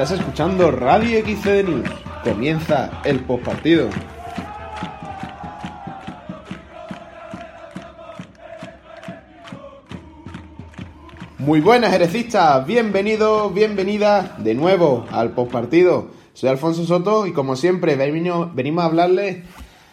[0.00, 1.90] Estás escuchando Radio XC News.
[2.22, 3.88] Comienza el postpartido.
[11.38, 12.64] Muy buenas, herecistas.
[12.64, 16.12] Bienvenidos, bienvenidas de nuevo al postpartido.
[16.32, 19.38] Soy Alfonso Soto y como siempre venimos a hablarles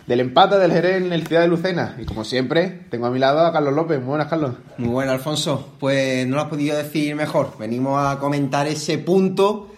[0.05, 1.97] del empate del Jerez en el Ciudad de Lucena.
[1.99, 3.97] Y como siempre, tengo a mi lado a Carlos López.
[3.97, 4.53] Muy buenas, Carlos.
[4.77, 5.69] Muy buenas, Alfonso.
[5.79, 7.57] Pues no lo has podido decir mejor.
[7.57, 9.71] Venimos a comentar ese punto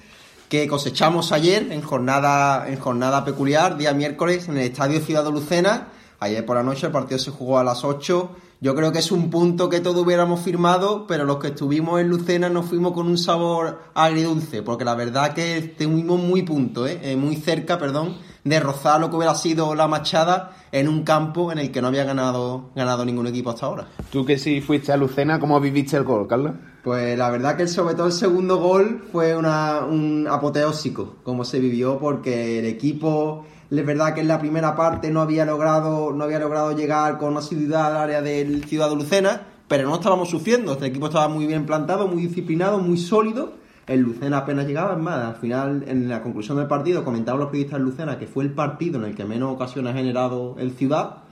[0.50, 5.32] que cosechamos ayer en jornada, en jornada peculiar, día miércoles, en el Estadio Ciudad de
[5.32, 5.90] Lucena.
[6.20, 8.32] Ayer por la noche el partido se jugó a las 8.
[8.60, 12.08] Yo creo que es un punto que todos hubiéramos firmado, pero los que estuvimos en
[12.10, 17.16] Lucena nos fuimos con un sabor agridulce, porque la verdad que estuvimos muy punto, ¿eh?
[17.18, 21.60] muy cerca, perdón, de rozar lo que hubiera sido la machada en un campo en
[21.60, 23.88] el que no había ganado, ganado ningún equipo hasta ahora.
[24.12, 26.54] Tú que sí fuiste a Lucena, ¿cómo viviste el gol, Carlos?
[26.84, 31.60] Pues la verdad que sobre todo el segundo gol fue una, un apoteósico, como se
[31.60, 36.24] vivió, porque el equipo, es verdad que en la primera parte no había logrado, no
[36.24, 40.74] había logrado llegar con asiduidad al área del Ciudad de Lucena, pero no estábamos sufriendo,
[40.74, 45.00] este equipo estaba muy bien plantado, muy disciplinado, muy sólido el Lucena apenas llegaba, es
[45.00, 48.44] más, al final, en la conclusión del partido, comentaban los periodistas de Lucena que fue
[48.44, 51.24] el partido en el que menos ocasiones ha generado el Ciudad.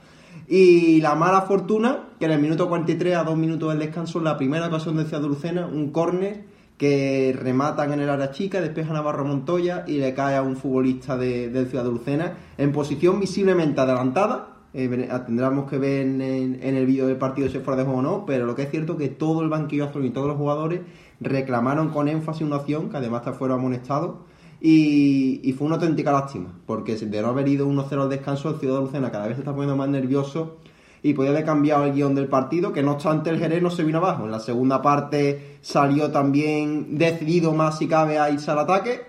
[0.48, 4.38] Y la mala fortuna, que en el minuto 43, a dos minutos del descanso, la
[4.38, 6.44] primera ocasión del Ciudad de Lucena, un córner
[6.78, 11.16] que rematan en el área chica, despeja Navarro Montoya y le cae a un futbolista
[11.16, 14.52] del Ciudad de Lucena en posición visiblemente adelantada.
[14.74, 18.26] Eh, tendremos que ver en, el vídeo del partido si fuera de juego o no,
[18.26, 20.80] pero lo que es cierto es que todo el banquillo azul y todos los jugadores
[21.20, 24.16] reclamaron con énfasis una opción que además fueron amonestados
[24.60, 28.76] y, fue una auténtica lástima, porque de no haber ido 1-0 al descanso, el Ciudad
[28.76, 30.56] de Lucena cada vez se está poniendo más nervioso
[31.02, 33.84] y podía haber cambiado el guion del partido, que no obstante el Jerez no se
[33.84, 34.24] vino abajo.
[34.24, 39.02] En la segunda parte salió también decidido más si cabe a irse al ataque.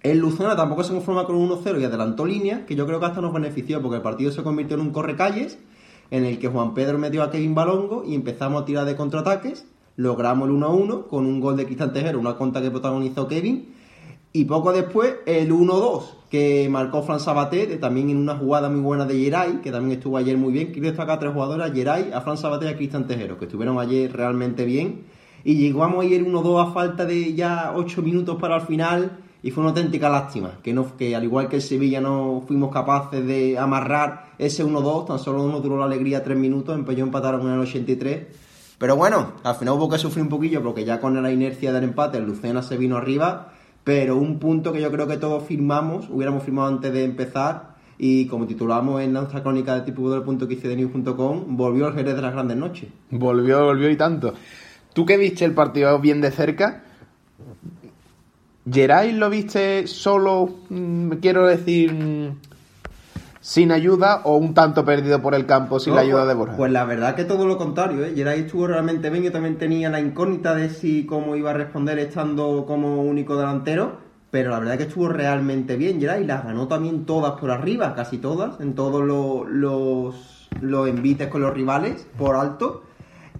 [0.00, 3.06] El Lucena tampoco se conforma con un 1-0 y adelantó línea, que yo creo que
[3.06, 5.58] hasta nos benefició, porque el partido se convirtió en un correcalles,
[6.10, 9.66] en el que Juan Pedro metió a Kevin Balongo y empezamos a tirar de contraataques
[9.96, 13.74] logramos el 1-1 con un gol de Cristian Tejero, una conta que protagonizó Kevin.
[14.32, 19.04] Y poco después el 1-2 que marcó Fran Sabaté, también en una jugada muy buena
[19.04, 20.72] de Geray, que también estuvo ayer muy bien.
[20.72, 23.44] Quiero destacar a tres jugadores, a Geray, a Fran Sabaté y a Cristian Tejero, que
[23.44, 25.02] estuvieron ayer realmente bien.
[25.44, 29.62] Y llegamos ayer 1-2 a falta de ya 8 minutos para el final y fue
[29.62, 33.58] una auténtica lástima, que, no, que al igual que el Sevilla no fuimos capaces de
[33.58, 37.60] amarrar ese 1-2, tan solo nos duró la alegría 3 minutos, empezó empataron en el
[37.60, 38.26] 83
[38.82, 41.84] pero bueno, al final hubo que sufrir un poquillo porque ya con la inercia del
[41.84, 43.52] empate el Lucena se vino arriba,
[43.84, 48.26] pero un punto que yo creo que todos firmamos, hubiéramos firmado antes de empezar y
[48.26, 52.88] como titulamos en nuestra crónica de tipo news.com, volvió el Jerez de las grandes noches.
[53.12, 54.34] Volvió, volvió y tanto.
[54.92, 56.82] ¿Tú que viste el partido bien de cerca?
[58.68, 62.36] ¿Geray lo viste solo, mm, quiero decir, mm,
[63.42, 66.56] sin ayuda o un tanto perdido por el campo sin la ayuda pues, de Borja?
[66.56, 68.12] Pues la verdad que todo lo contrario, ¿eh?
[68.14, 71.98] Geray estuvo realmente bien, yo también tenía la incógnita de si cómo iba a responder
[71.98, 73.96] estando como único delantero,
[74.30, 78.18] pero la verdad que estuvo realmente bien Geray, las ganó también todas por arriba, casi
[78.18, 82.84] todas, en todos los, los, los envites con los rivales, por alto.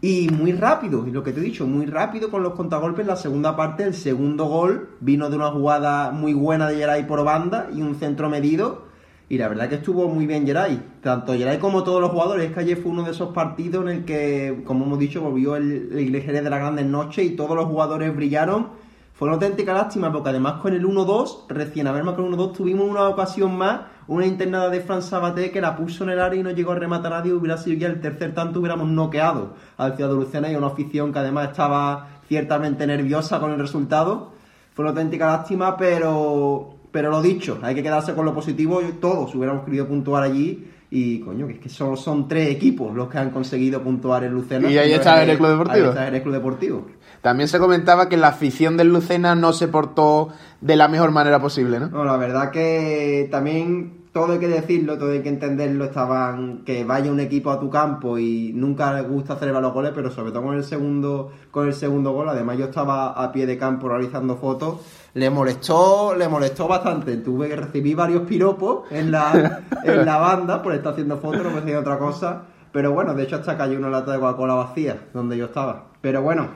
[0.00, 3.06] Y muy rápido, y lo que te he dicho, muy rápido con los contragolpes.
[3.06, 7.22] La segunda parte, el segundo gol vino de una jugada muy buena de Geray por
[7.22, 8.90] banda y un centro medido
[9.32, 10.78] y la verdad que estuvo muy bien Geray.
[11.00, 12.50] Tanto Geray como todos los jugadores.
[12.50, 15.56] Es que ayer fue uno de esos partidos en el que, como hemos dicho, volvió
[15.56, 18.66] el, el de la grandes noches y todos los jugadores brillaron.
[19.15, 22.87] Fue una auténtica lástima porque además con el 1-2, recién haber marcado el 1-2, tuvimos
[22.87, 26.43] una ocasión más, una internada de Fran Sabaté que la puso en el área y
[26.43, 27.32] no llegó a rematar a nadie.
[27.32, 31.10] Hubiera sido ya el tercer tanto, hubiéramos noqueado al Ciudad de Lucena y una afición
[31.10, 34.32] que además estaba ciertamente nerviosa con el resultado.
[34.75, 38.80] Fue una auténtica lástima, pero pero lo dicho, hay que quedarse con lo positivo.
[39.00, 40.69] Todos hubiéramos querido puntuar allí.
[40.94, 44.34] Y coño, que es que solo son tres equipos los que han conseguido puntuar en
[44.34, 44.70] Lucena.
[44.70, 45.84] Y ahí está el Club Deportivo.
[45.87, 46.87] Ahí está el Club Deportivo.
[47.22, 50.28] También se comentaba que la afición del Lucena no se portó
[50.61, 51.88] de la mejor manera posible, ¿no?
[51.88, 56.85] No, la verdad que también todo hay que decirlo, todo hay que entenderlo, estaban que
[56.85, 60.32] vaya un equipo a tu campo y nunca les gusta celebrar los goles, pero sobre
[60.32, 63.88] todo con el segundo con el segundo gol, además yo estaba a pie de campo
[63.88, 64.81] realizando fotos,
[65.14, 70.62] le molestó, le molestó bastante, tuve que recibir varios piropos en la, en la banda
[70.62, 73.79] por estar haciendo fotos, no me decía otra cosa, pero bueno, de hecho hasta cayó
[73.79, 75.87] una lata de Coca-Cola vacía donde yo estaba.
[76.03, 76.49] Pero bueno,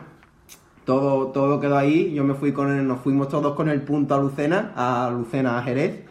[0.85, 4.14] todo, todo quedó ahí, yo me fui con él, nos fuimos todos con el punto
[4.14, 6.06] a Lucena, a Lucena a Jerez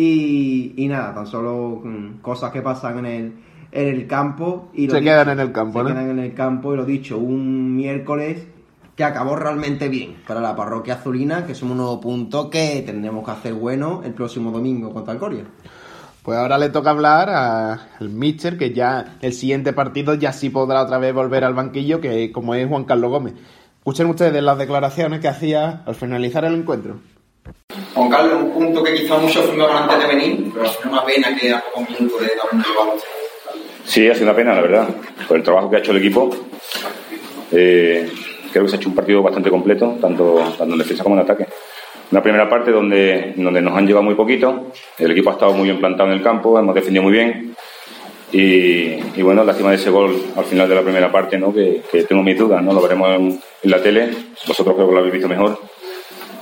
[0.00, 1.82] y, nada, tan solo
[2.22, 3.32] cosas que pasan en el,
[3.72, 4.70] en el campo.
[4.72, 7.74] Y se quedan en el campo, se quedan en el campo, y lo dicho, un
[7.74, 8.46] miércoles
[8.94, 13.24] que acabó realmente bien para la parroquia azulina, que es un nuevo punto que tendremos
[13.24, 15.44] que hacer bueno el próximo domingo contra el Coria.
[16.22, 20.82] Pues ahora le toca hablar al Mister, que ya el siguiente partido ya sí podrá
[20.82, 23.34] otra vez volver al banquillo, que como es Juan Carlos Gómez.
[23.78, 26.98] Escuchen ustedes las declaraciones que hacía al finalizar el encuentro.
[27.98, 31.36] Juan Carlos, un punto que quizá muchos firmaron antes de venir, pero es una pena
[31.36, 33.00] que a pocos minutos de darme el
[33.84, 34.88] Sí, ha sido una pena, la verdad,
[35.26, 36.30] por el trabajo que ha hecho el equipo.
[37.50, 38.08] Eh,
[38.52, 41.22] creo que se ha hecho un partido bastante completo, tanto, tanto en defensa como en
[41.22, 41.46] ataque.
[42.12, 45.64] Una primera parte donde, donde nos han llevado muy poquito, el equipo ha estado muy
[45.64, 47.56] bien plantado en el campo, hemos defendido muy bien.
[48.30, 51.52] Y, y bueno, lástima de ese gol al final de la primera parte, ¿no?
[51.52, 52.72] que, que tengo mis dudas, ¿no?
[52.74, 54.10] lo veremos en, la tele,
[54.46, 55.58] vosotros creo que lo habéis visto mejor.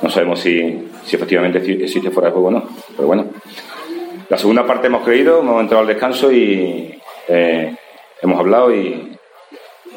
[0.02, 3.26] No sabemos si, si efectivamente existe fuera de juego o no, pero bueno.
[4.28, 6.98] La segunda parte hemos creído, hemos entrado al descanso y
[7.28, 7.76] eh,
[8.20, 9.16] hemos hablado y,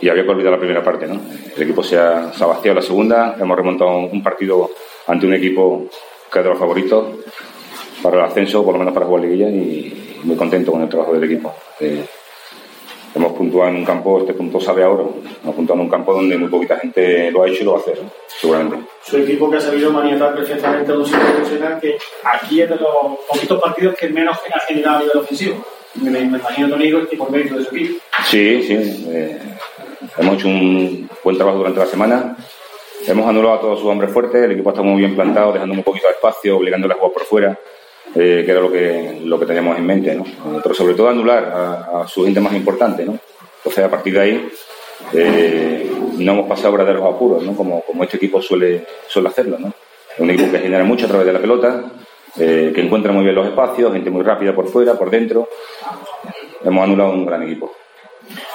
[0.01, 1.07] y había que olvidar la primera parte.
[1.07, 1.19] ¿no?
[1.55, 4.69] El equipo se ha, se la segunda, hemos remontado un partido
[5.07, 5.87] ante un equipo
[6.31, 7.05] que es de los favoritos
[8.03, 11.13] para el ascenso, por lo menos para jugar liguilla, y muy contento con el trabajo
[11.13, 11.53] del equipo.
[11.79, 12.05] Eh,
[13.15, 15.03] hemos puntuado en un campo, este punto sabe ahora,
[15.43, 17.77] hemos puntuado en un campo donde muy poquita gente lo ha hecho y lo va
[17.77, 18.77] a hacer, seguramente.
[19.03, 23.19] Su equipo que ha sabido maniatar perfectamente a un sitio que aquí es de los
[23.27, 25.65] poquitos partidos que menos ha generado a nivel ofensivo.
[25.95, 27.99] Me, me imagino, Tonigo, que por mérito de su equipo.
[28.25, 29.07] Sí, sí.
[29.09, 29.39] Eh,
[30.17, 32.37] hemos hecho un buen trabajo durante la semana.
[33.07, 35.83] Hemos anulado a todos sus hombres fuertes, el equipo está muy bien plantado, dejando un
[35.83, 37.59] poquito de espacio, obligándole a jugar por fuera,
[38.15, 40.25] eh, que era lo que, lo que teníamos en mente, ¿no?
[40.61, 41.45] Pero sobre todo anular
[41.93, 43.17] a, su gente más importante, ¿no?
[43.57, 44.49] Entonces, a partir de ahí,
[45.13, 47.55] eh, no hemos pasado verdaderos apuros, ¿no?
[47.55, 49.73] Como, como este equipo suele, suele hacerlo, ¿no?
[50.17, 51.83] Un equipo que genera mucho a través de la pelota,
[52.37, 55.47] eh, que encuentra muy bien los espacios, gente muy rápida por fuera, por dentro.
[56.63, 57.71] Hemos anulado un gran equipo.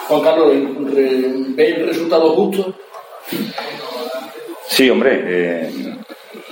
[0.08, 0.52] Juan Carlos,
[0.92, 2.74] ¿ve el resultado justo?
[4.66, 5.96] Sí, hombre, eh,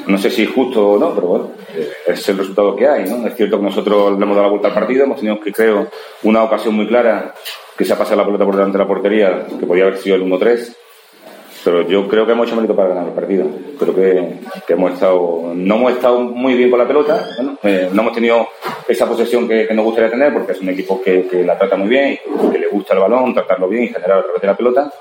[0.07, 3.27] no sé si justo o no, pero bueno, eh, es el resultado que hay, ¿no?
[3.27, 5.89] Es cierto que nosotros le hemos dado la vuelta al partido, hemos tenido, que creo,
[6.23, 7.35] una ocasión muy clara
[7.77, 10.17] que se ha pasado la pelota por delante de la portería, que podía haber sido
[10.17, 10.77] el 1-3,
[11.65, 13.47] pero yo creo que hemos hecho mérito para ganar el partido.
[13.79, 17.25] Creo que, hemos estado, no hemos estado muy bien con la pelota,
[17.63, 18.49] eh, no hemos tenido
[18.89, 22.19] esa posesión que, nos gustaría tener, porque es un equipo que, la trata muy bien,
[22.51, 24.93] que le gusta el balón, tratarlo bien y generar a través de la pelota.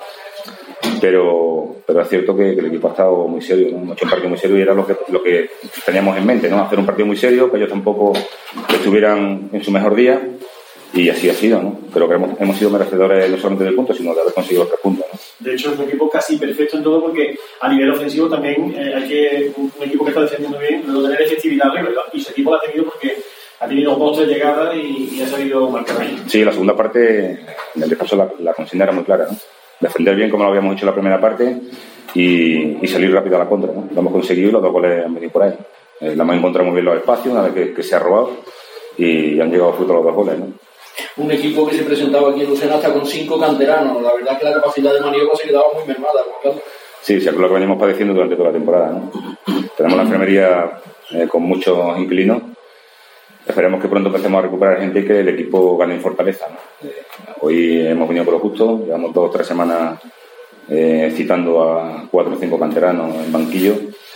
[1.01, 3.77] Pero, pero es cierto que, el equipo ha estado muy serio, ¿no?
[3.79, 5.49] hemos hecho un partido muy serio y era lo que, lo que
[5.85, 6.61] teníamos en mente, ¿no?
[6.61, 8.13] hacer un partido muy serio, que ellos tampoco
[8.69, 10.21] estuvieran en su mejor día
[10.93, 11.79] y así ha sido, ¿no?
[11.93, 14.71] Creo que hemos, hemos sido merecedores no solamente del punto, sino de haber conseguido los
[14.71, 15.05] tres puntos.
[15.11, 15.19] ¿no?
[15.39, 18.93] De hecho, es un equipo casi perfecto en todo porque a nivel ofensivo también eh,
[18.95, 22.01] hay que, un, equipo que está defendiendo bien, debe tener efectividad ¿verdad?
[22.13, 23.17] Y ese equipo lo ha tenido porque
[23.59, 26.21] ha tenido dos, tres llegadas y, ha sabido marcar ahí.
[26.27, 27.39] Sí, la segunda parte,
[27.75, 29.37] en el descanso la, la consigna era muy clara, ¿no?
[29.81, 31.57] Defender bien como lo habíamos hecho en la primera parte
[32.13, 33.89] y, y salir rápido a la contra, ¿no?
[33.91, 35.53] Lo hemos conseguido y los dos goles han venido por ahí.
[35.99, 38.31] Eh, la hemos encontrado muy bien los espacios una vez que, que se ha robado
[38.97, 40.47] y han llegado fruto los dos goles, ¿no?
[41.17, 44.01] un equipo que se presentaba aquí en Lucena hasta con cinco canteranos.
[44.01, 46.21] La verdad es que la capacidad de maniobra se quedaba muy mermada.
[47.01, 48.91] Sí, sí, es lo que venimos padeciendo durante toda la temporada.
[48.91, 49.11] ¿no?
[49.75, 50.71] Tenemos la enfermería
[51.11, 52.41] eh, con muchos inquilinos.
[53.47, 56.45] Esperemos que pronto empecemos a recuperar gente y que el equipo gane en fortaleza.
[57.41, 59.99] Hoy hemos venido por lo justo, llevamos dos o tres semanas
[60.69, 63.75] eh, citando a cuatro o cinco canteranos en banquillo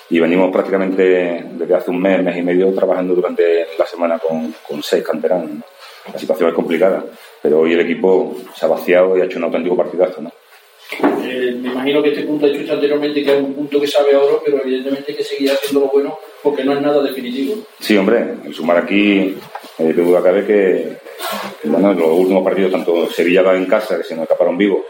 [0.10, 4.54] y venimos prácticamente desde hace un mes, mes y medio trabajando durante la semana con,
[4.68, 5.50] con seis canteranos
[6.12, 7.04] la situación es complicada,
[7.42, 10.32] pero hoy el equipo se ha vaciado y ha hecho un auténtico partidazo, ¿no?
[10.92, 14.14] Eh, me imagino que este punto ha dicho anteriormente que es un punto que sabe
[14.14, 17.56] a oro, pero evidentemente que seguir haciendo lo bueno porque no es nada definitivo.
[17.80, 19.36] Sí, hombre, el sumar aquí,
[19.80, 20.98] eh, de duda cabe que,
[21.64, 24.82] los últimos partidos, tanto Sevilla va en casa, que se nos escaparon vivos,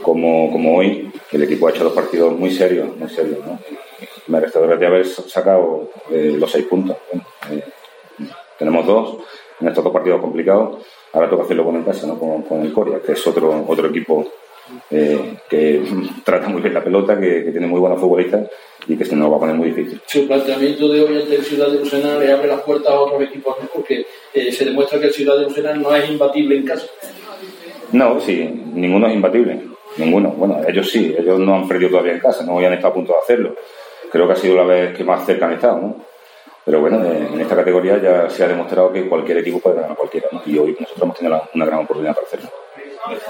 [0.00, 3.58] como, como hoy, el equipo ha hecho dos partidos muy serios, muy serios, ¿no?
[4.28, 6.96] Merecedores de haber sacado eh, los seis puntos.
[7.50, 7.62] Eh,
[8.58, 9.18] tenemos dos
[9.60, 10.86] en estos dos partidos complicados.
[11.12, 12.18] Ahora toca hacerlo con el casa, ¿no?
[12.18, 14.30] con, el Coria, que es otro, otro equipo
[14.90, 15.82] eh, que
[16.24, 18.48] trata muy bien la pelota, que, tiene muy buenos futbolistas
[18.86, 20.00] y que se nos va a poner muy difícil.
[20.06, 23.22] Su planteamiento de hoy ante el Ciudad de Lucena le abre las puertas a otros
[23.22, 26.86] equipos, porque eh, se demuestra que el Ciudad de Lucena no es imbatible en casa.
[27.92, 29.60] No, sí, ninguno es imbatible.
[29.96, 30.30] Ninguno.
[30.30, 33.12] Bueno, ellos sí, ellos no han perdido todavía en casa, no habían estado a punto
[33.12, 33.56] de hacerlo.
[34.10, 35.96] Creo que ha sido la vez que más cerca han estado, ¿no?
[36.64, 39.94] Pero bueno, en esta categoría ya se ha demostrado que cualquier equipo puede ganar a
[39.94, 40.42] cualquiera, ¿no?
[40.44, 42.50] Y hoy nosotros hemos tenido una gran oportunidad para hacerlo.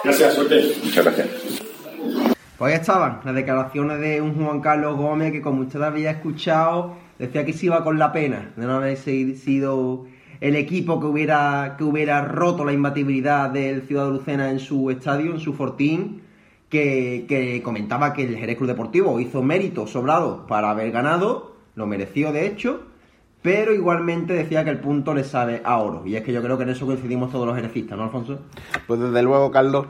[0.05, 0.73] Gracias, suerte.
[0.85, 1.29] Muchas gracias.
[2.59, 6.97] Pues ahí estaban las declaraciones de un Juan Carlos Gómez que, como usted había escuchado,
[7.19, 10.07] decía que se iba con la pena de no haber sido
[10.41, 14.91] el equipo que hubiera, que hubiera roto la imbatibilidad del Ciudad de Lucena en su
[14.91, 16.23] estadio, en su fortín,
[16.69, 21.87] que, que comentaba que el Jerez Club Deportivo hizo mérito sobrado para haber ganado, lo
[21.87, 22.88] mereció de hecho,
[23.49, 26.03] pero igualmente decía que el punto le sabe a oro.
[26.05, 28.41] Y es que yo creo que en eso coincidimos todos los jerecistas, ¿no, Alfonso?
[28.87, 29.87] Pues desde luego, Carlos,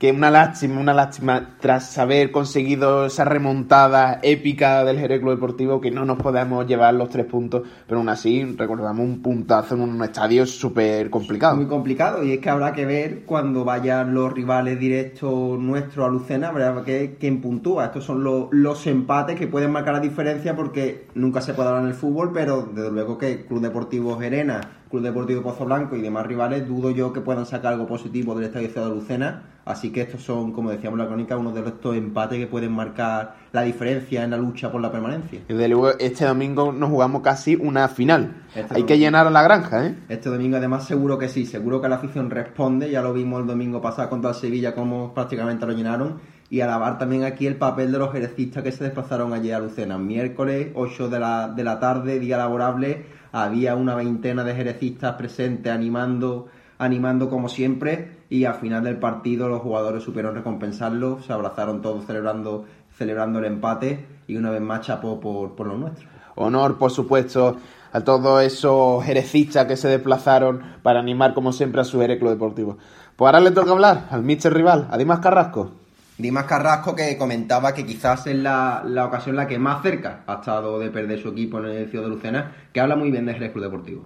[0.00, 5.78] que una lástima, una lástima tras haber conseguido esa remontada épica del Jerez Club Deportivo
[5.78, 9.82] que no nos podemos llevar los tres puntos, pero aún así recordamos un puntazo en
[9.82, 11.54] un estadio súper complicado.
[11.54, 16.08] Muy complicado y es que habrá que ver cuando vayan los rivales directos nuestros a
[16.08, 17.84] Lucena, habrá que quién puntúa.
[17.84, 21.84] Estos son los, los empates que pueden marcar la diferencia porque nunca se puede hablar
[21.84, 26.00] en el fútbol, pero desde luego que Club Deportivo Gerena, Club Deportivo Pozo Blanco y
[26.00, 29.42] demás rivales, dudo yo que puedan sacar algo positivo del estadio de Lucena.
[29.70, 32.72] Así que estos son, como decíamos en la crónica, uno de estos empates que pueden
[32.72, 35.40] marcar la diferencia en la lucha por la permanencia.
[35.48, 38.42] Y desde luego, este domingo nos jugamos casi una final.
[38.48, 38.86] Este Hay domingo.
[38.86, 39.94] que llenar la granja, ¿eh?
[40.08, 43.46] Este domingo además seguro que sí, seguro que la afición responde, ya lo vimos el
[43.46, 47.92] domingo pasado contra el Sevilla como prácticamente lo llenaron y alabar también aquí el papel
[47.92, 49.98] de los jerecistas que se desplazaron ayer a Lucena.
[49.98, 55.72] Miércoles 8 de la, de la tarde, día laborable, había una veintena de jerecistas presentes
[55.72, 56.48] animando,
[56.78, 62.06] animando como siempre y al final del partido los jugadores supieron recompensarlo, se abrazaron todos
[62.06, 62.64] celebrando,
[62.96, 66.08] celebrando el empate y una vez más chapó por, por lo nuestro.
[66.36, 67.56] Honor, por supuesto,
[67.92, 72.78] a todos esos jerecistas que se desplazaron para animar, como siempre, a su Club Deportivo.
[73.16, 75.72] Pues ahora le toca hablar al mister rival, a Dimas Carrasco.
[76.16, 80.34] Dimas Carrasco que comentaba que quizás es la, la ocasión la que más cerca ha
[80.34, 83.32] estado de perder su equipo en el Ciudad de Lucena, que habla muy bien de
[83.32, 84.04] Jerez Club Deportivo.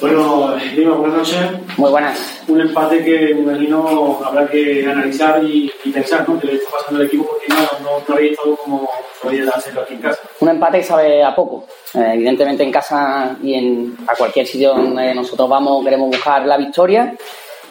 [0.00, 1.38] Bueno, Dima, buenas noches.
[1.76, 2.42] Muy buenas.
[2.48, 6.40] Un empate que me imagino habrá que analizar y, y pensar, ¿no?
[6.40, 8.88] Que le está pasando al equipo porque no, no, no había estado como
[9.22, 10.22] podía hacerlo aquí en casa.
[10.40, 11.66] Un empate que sabe a poco.
[11.92, 16.56] Eh, evidentemente en casa y en, a cualquier sitio donde nosotros vamos queremos buscar la
[16.56, 17.14] victoria.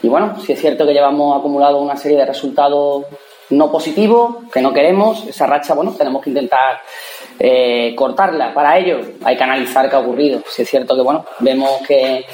[0.03, 3.05] Y bueno, sí es cierto que llevamos acumulado una serie de resultados
[3.51, 5.25] no positivos, que no queremos.
[5.27, 6.81] Esa racha, bueno, tenemos que intentar
[7.39, 8.53] eh, cortarla.
[8.53, 10.41] Para ello hay que analizar qué ha ocurrido.
[10.47, 12.25] Sí es cierto que, bueno, vemos que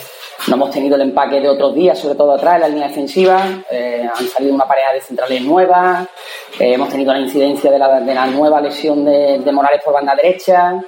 [0.47, 3.41] no hemos tenido el empaque de otros días, sobre todo atrás en la línea defensiva.
[3.71, 6.07] Eh, han salido una pareja de centrales nuevas.
[6.59, 9.93] Eh, hemos tenido la incidencia de la, de la nueva lesión de, de Morales por
[9.93, 10.79] banda derecha.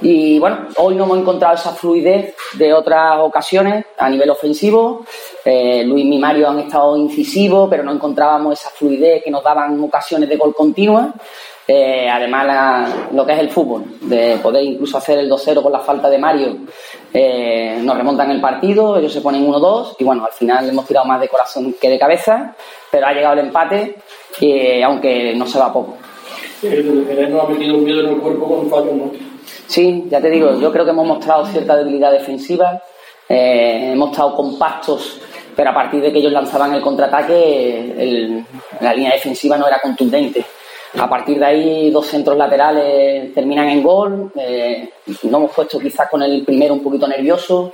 [0.00, 5.04] Y bueno, hoy no hemos encontrado esa fluidez de otras ocasiones a nivel ofensivo.
[5.44, 9.82] Eh, Luis y Mario han estado incisivos, pero no encontrábamos esa fluidez que nos daban
[9.82, 11.12] ocasiones de gol continua.
[11.70, 15.80] Eh, además, lo que es el fútbol, de poder incluso hacer el 2-0 con la
[15.80, 16.56] falta de Mario,
[17.12, 21.04] eh, nos remontan el partido, ellos se ponen 1-2 y bueno, al final hemos tirado
[21.04, 22.56] más de corazón que de cabeza,
[22.90, 23.96] pero ha llegado el empate,
[24.40, 25.98] eh, aunque no se va poco.
[26.62, 29.27] El Jerez nos ha metido un miedo en el cuerpo con fallos, ¿no?
[29.68, 32.82] Sí, ya te digo, yo creo que hemos mostrado cierta debilidad defensiva,
[33.28, 35.20] eh, hemos estado compactos,
[35.54, 38.42] pero a partir de que ellos lanzaban el contraataque,
[38.80, 40.42] la línea defensiva no era contundente.
[40.98, 44.32] A partir de ahí, dos centros laterales terminan en gol.
[44.36, 44.88] eh,
[45.24, 47.70] no hemos puesto quizás con el primero un poquito nervioso.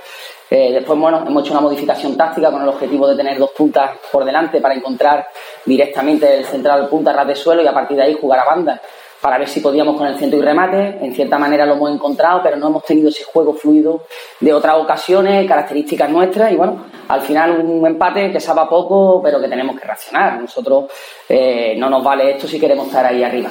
[0.49, 3.91] Eh, después, bueno, hemos hecho una modificación táctica con el objetivo de tener dos puntas
[4.11, 5.27] por delante para encontrar
[5.63, 8.81] directamente el central punta ras de suelo y a partir de ahí jugar a banda
[9.25, 10.99] para ver si podíamos con el centro y remate.
[11.01, 14.03] En cierta manera lo hemos encontrado, pero no hemos tenido ese juego fluido
[14.39, 16.51] de otras ocasiones, características nuestras.
[16.51, 20.39] Y bueno, al final un empate que sabe poco, pero que tenemos que reaccionar.
[20.39, 20.91] Nosotros
[21.27, 23.49] eh, no nos vale esto si queremos estar ahí arriba.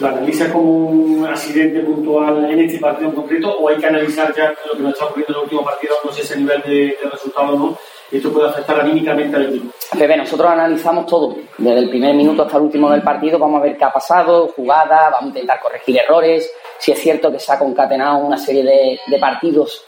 [0.00, 4.34] ¿Lo analizas como un accidente puntual en este partido en concreto o hay que analizar
[4.34, 6.98] ya lo que nos está ocurriendo en el último partido, no sé ese nivel de,
[7.00, 7.78] de resultado no,
[8.16, 9.72] esto puede afectar anímicamente al equipo?
[9.96, 13.64] Pepe, nosotros analizamos todo, desde el primer minuto hasta el último del partido, vamos a
[13.64, 16.50] ver qué ha pasado, jugada, vamos a intentar corregir errores.
[16.78, 19.84] Si es cierto que se ha concatenado una serie de, partidos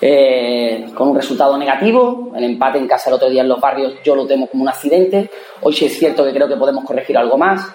[0.00, 3.94] eh, con un resultado negativo, el empate en casa el otro día en los barrios
[4.04, 5.30] yo lo temo como un accidente,
[5.60, 7.68] hoy sí es cierto que creo que podemos corregir algo más.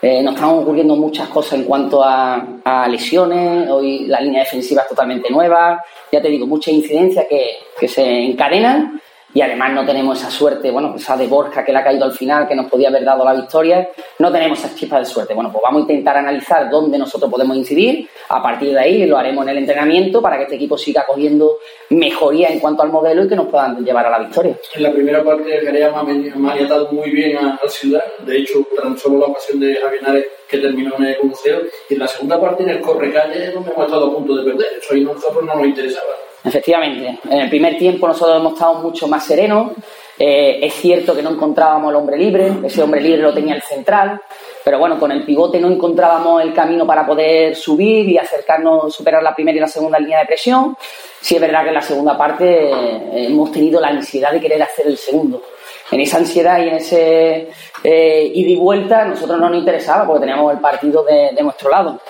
[0.00, 4.82] Eh, nos están ocurriendo muchas cosas en cuanto a, a lesiones, hoy la línea defensiva
[4.82, 9.00] es totalmente nueva, ya te digo, muchas incidencias que, que se encadenan
[9.34, 12.12] y además no tenemos esa suerte, bueno, esa de Borja que le ha caído al
[12.12, 15.34] final, que nos podía haber dado la victoria, no tenemos esa chispa de suerte.
[15.34, 19.18] Bueno, pues vamos a intentar analizar dónde nosotros podemos incidir, a partir de ahí lo
[19.18, 21.58] haremos en el entrenamiento para que este equipo siga cogiendo
[21.90, 24.56] mejoría en cuanto al modelo y que nos puedan llevar a la victoria.
[24.74, 28.66] En la primera parte Jerez mani- ha maniatado muy bien a la ciudad, de hecho
[28.76, 30.02] transformó la ocasión de Javier
[30.48, 34.06] que terminó en el 1-0 y en la segunda parte en el correcalle hemos estado
[34.06, 36.14] a punto de perder, eso a nosotros no nos interesaba.
[36.44, 39.72] Efectivamente, en el primer tiempo nosotros hemos estado mucho más serenos.
[40.20, 43.62] Eh, es cierto que no encontrábamos el hombre libre, ese hombre libre lo tenía el
[43.62, 44.20] central,
[44.64, 49.22] pero bueno, con el pivote no encontrábamos el camino para poder subir y acercarnos, superar
[49.22, 50.76] la primera y la segunda línea de presión.
[51.20, 54.60] Sí es verdad que en la segunda parte eh, hemos tenido la ansiedad de querer
[54.62, 55.40] hacer el segundo.
[55.90, 57.48] En esa ansiedad y en ese
[57.82, 61.70] eh, ida y vuelta, nosotros no nos interesaba porque teníamos el partido de, de nuestro
[61.70, 62.00] lado.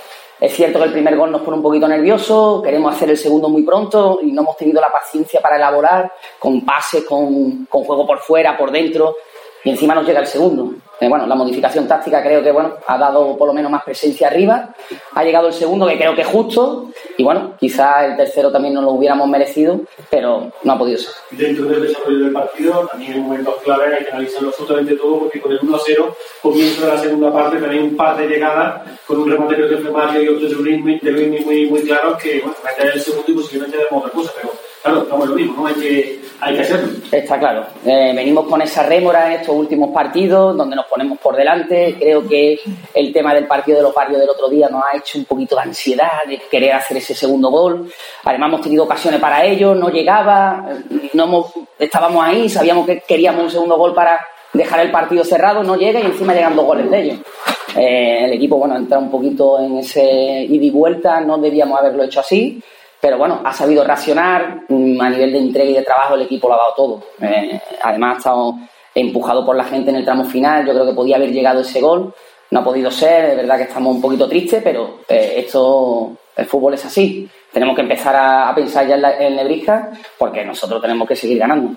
[0.41, 3.49] Es cierto que el primer gol nos pone un poquito nervioso, queremos hacer el segundo
[3.49, 8.07] muy pronto y no hemos tenido la paciencia para elaborar con pases, con, con juego
[8.07, 9.17] por fuera, por dentro
[9.65, 10.73] y encima nos llega el segundo.
[11.01, 14.27] Eh, bueno, la modificación táctica creo que bueno ha dado por lo menos más presencia
[14.27, 14.75] arriba.
[15.15, 16.91] Ha llegado el segundo, que creo que es justo.
[17.17, 21.13] Y bueno, quizás el tercero también no lo hubiéramos merecido, pero no ha podido ser.
[21.31, 25.41] Dentro del desarrollo del partido, también hay momentos clave, hay que analizarlo absolutamente todo, porque
[25.41, 29.31] con el 1-0, comienzo de la segunda parte, también un par de llegadas, con un
[29.31, 32.71] remate creo que fue Mario y otro de Luis muy, muy claros, que bueno, va
[32.71, 35.67] a caer el segundo y posiblemente demos otra cosa, pero claro, estamos lo mismo, ¿no?
[35.67, 36.89] Hay que, hay que hacerlo.
[37.11, 37.67] Está claro.
[37.85, 41.97] Eh, venimos con esa rémora en estos últimos partidos, donde nos ponemos por delante.
[41.99, 42.59] Creo que
[42.95, 45.57] el tema del partido de los barrios del otro día nos ha hecho un poquito
[45.57, 47.91] de ansiedad de querer hacer ese segundo gol.
[48.25, 50.65] Además, hemos tenido ocasiones para ello, no llegaba,
[51.15, 51.47] no
[51.79, 54.21] estábamos ahí, sabíamos que queríamos un segundo gol para
[54.53, 57.19] dejar el partido cerrado, no llega y encima llegan dos goles de ellos.
[57.77, 60.03] Eh, el equipo, bueno, entra un poquito en ese
[60.49, 62.61] ida y vuelta, no debíamos haberlo hecho así.
[63.01, 66.49] Pero bueno, ha sabido racionar, mm, a nivel de entrega y de trabajo el equipo
[66.49, 67.03] lo ha dado todo.
[67.21, 68.55] Eh, además ha estado
[68.95, 71.81] empujado por la gente en el tramo final, yo creo que podía haber llegado ese
[71.81, 72.13] gol,
[72.51, 76.47] no ha podido ser, de verdad que estamos un poquito tristes, pero eh, esto, el
[76.47, 77.29] fútbol es así.
[77.53, 79.63] Tenemos que empezar a, pensar ya en, la, en
[80.19, 81.77] porque nosotros tenemos que seguir ganando.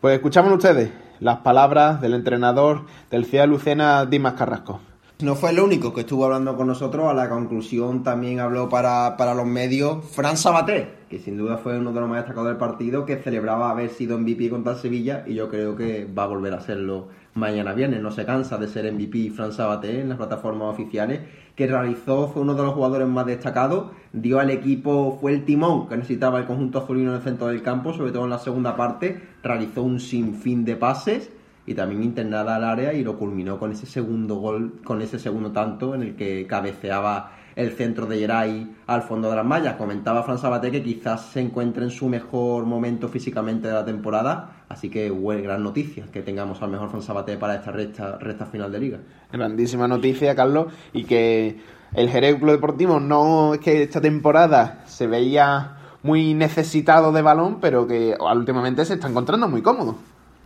[0.00, 4.80] Pues escuchamos ustedes las palabras del entrenador del CIA Lucena, Dimas Carrasco.
[5.22, 9.14] No fue el único que estuvo hablando con nosotros, a la conclusión también habló para,
[9.36, 13.06] los medios Fran Sabaté, que sin duda fue uno de los más destacados del partido,
[13.06, 16.60] que celebraba haber sido MVP contra Sevilla y yo creo que va a volver a
[16.60, 18.02] serlo mañana viernes.
[18.02, 21.20] No se cansa de ser MVP Fran Sabaté en las plataformas oficiales,
[21.54, 25.88] que realizó, fue uno de los jugadores más destacados, dio al equipo, fue el timón
[25.88, 28.74] que necesitaba el conjunto azulino en el centro del campo, sobre todo en la segunda
[28.74, 31.30] parte, realizó un sinfín de pases
[31.66, 35.52] y también internada al área y lo culminó con ese segundo gol, con ese segundo
[35.52, 39.76] tanto en el que cabeceaba el centro de Geray al fondo de las mallas.
[39.76, 44.64] Comentaba Fran Sabaté que quizás se encuentre en su mejor momento físicamente de la temporada,
[44.68, 48.46] así que buena gran noticia que tengamos al mejor Fran Sabaté para esta recta, recta
[48.46, 48.98] final de liga.
[49.30, 51.60] Grandísima noticia, Carlos, y que
[51.94, 57.58] el Jerez Club Deportivo no es que esta temporada se veía muy necesitado de balón,
[57.60, 59.96] pero que últimamente se está encontrando muy cómodo.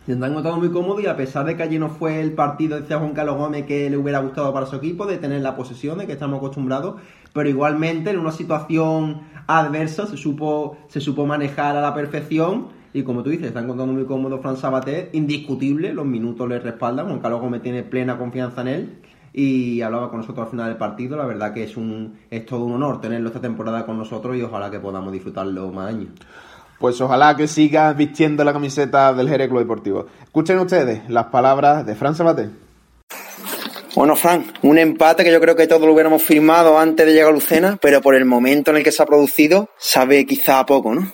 [0.07, 2.79] Se han notado muy cómodo y a pesar de que allí no fue el partido,
[2.79, 5.97] decía Juan Carlos Gómez, que le hubiera gustado para su equipo, de tener la posesión,
[5.97, 6.95] de que estamos acostumbrados,
[7.33, 13.03] pero igualmente en una situación adversa se supo, se supo manejar a la perfección y
[13.03, 17.19] como tú dices, están encontrando muy cómodo Fran Sabater, indiscutible, los minutos le respaldan, Juan
[17.19, 18.99] Carlos Gómez tiene plena confianza en él
[19.33, 22.63] y hablaba con nosotros al final del partido, la verdad que es, un, es todo
[22.63, 26.11] un honor tenerlo esta temporada con nosotros y ojalá que podamos disfrutarlo más años
[26.79, 30.05] pues ojalá que siga vistiendo la camiseta del Jerez Club Deportivo.
[30.23, 32.49] Escuchen ustedes las palabras de Fran Sabaté.
[33.95, 37.29] Bueno, Fran, un empate que yo creo que todos lo hubiéramos firmado antes de llegar
[37.29, 40.65] a Lucena, pero por el momento en el que se ha producido, sabe quizá a
[40.67, 41.11] poco, ¿no?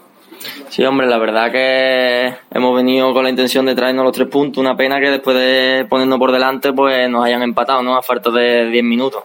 [0.68, 4.60] Sí, hombre, la verdad que hemos venido con la intención de traernos los tres puntos.
[4.60, 7.96] Una pena que después de ponernos por delante, pues nos hayan empatado, ¿no?
[7.96, 9.24] A falta de 10 minutos.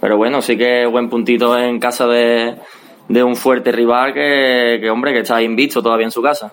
[0.00, 2.56] Pero bueno, sí que buen puntito en casa de,
[3.08, 6.52] de un fuerte rival que, hombre, que está invicto todavía en su casa.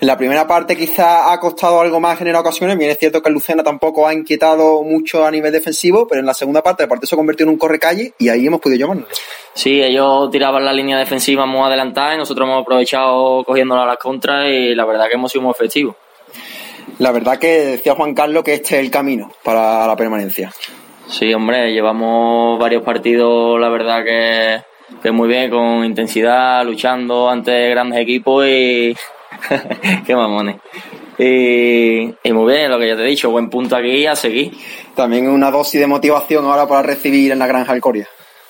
[0.00, 3.30] En la primera parte quizá ha costado algo más en ocasiones, bien es cierto que
[3.30, 7.06] Lucena tampoco ha inquietado mucho a nivel defensivo, pero en la segunda parte el partido
[7.06, 9.08] se convirtió en un correcalle y ahí hemos podido llamarnos.
[9.54, 13.98] Sí, ellos tiraban la línea defensiva muy adelantada y nosotros hemos aprovechado cogiéndola a las
[13.98, 15.94] contras y la verdad que hemos sido muy efectivos.
[16.98, 20.52] La verdad que decía Juan Carlos que este es el camino para la permanencia.
[21.08, 24.71] Sí, hombre, llevamos varios partidos, la verdad que
[25.02, 28.96] que muy bien, con intensidad, luchando ante grandes equipos y.
[30.06, 30.56] ¡Qué mamones!
[31.18, 34.52] Y, y, muy bien, lo que ya te he dicho, buen punto aquí a seguir.
[34.94, 38.08] También una dosis de motivación ahora para recibir en la granja del Coria.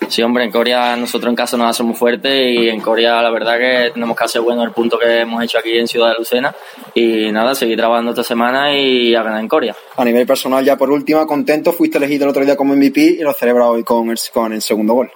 [0.09, 3.59] Sí, hombre, en Corea nosotros en casa nos hacemos fuertes y en Corea la verdad
[3.59, 6.55] que tenemos que hacer bueno el punto que hemos hecho aquí en Ciudad de Lucena
[6.95, 9.75] y nada, seguir trabajando esta semana y a ganar en Corea.
[9.97, 13.19] A nivel personal ya por última, contento, fuiste elegido el otro día como MVP y
[13.19, 15.11] lo celebra hoy con el, con el segundo gol.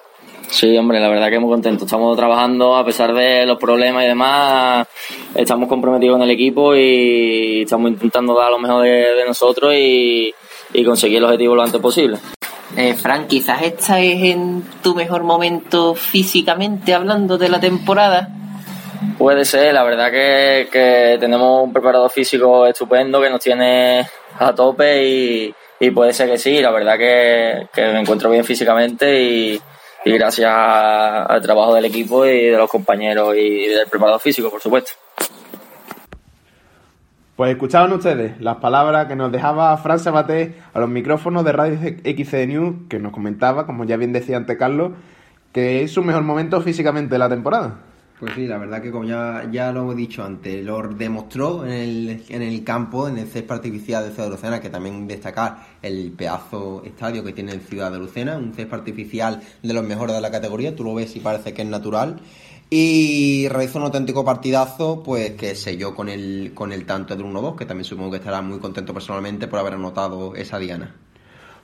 [0.49, 1.85] Sí, hombre, la verdad que muy contento.
[1.85, 4.87] Estamos trabajando a pesar de los problemas y demás.
[5.35, 10.33] Estamos comprometidos en el equipo y estamos intentando dar lo mejor de, nosotros y,
[10.85, 12.19] conseguir el objetivo lo antes posible.
[12.77, 18.29] Eh, Fran, quizás esta es en tu mejor momento físicamente hablando de la temporada.
[19.19, 24.07] Puede ser, la verdad que, tenemos un preparador físico estupendo que nos tiene
[24.39, 29.23] a tope y, puede ser que sí, la verdad que, que me encuentro bien físicamente
[29.23, 29.61] y,
[30.07, 34.61] y gracias al trabajo del equipo y de los compañeros y del preparador físico, por
[34.61, 34.93] supuesto.
[37.35, 41.77] Pues escuchaban ustedes las palabras que nos dejaba Fran Sabaté a los micrófonos de Radio
[42.05, 44.93] XC News, que nos comentaba, como ya bien decía ante Carlos,
[45.53, 47.81] que es su mejor momento físicamente de la temporada.
[48.19, 51.73] Pues sí, la verdad que como ya, ya lo he dicho antes, lo demostró en
[51.73, 55.67] el, en el campo, en el césped artificial de Ciudad de Lucena, que también destacar
[55.83, 60.15] el pedazo estadio que tiene el Ciudad de Lucena, un césped artificial de los mejores
[60.17, 62.19] de la categoría, tú lo ves y parece que es natural.
[62.71, 67.55] Y realizó un auténtico partidazo, pues que selló con el, con el tanto del 1-2,
[67.55, 70.95] que también supongo que estará muy contento personalmente por haber anotado esa diana.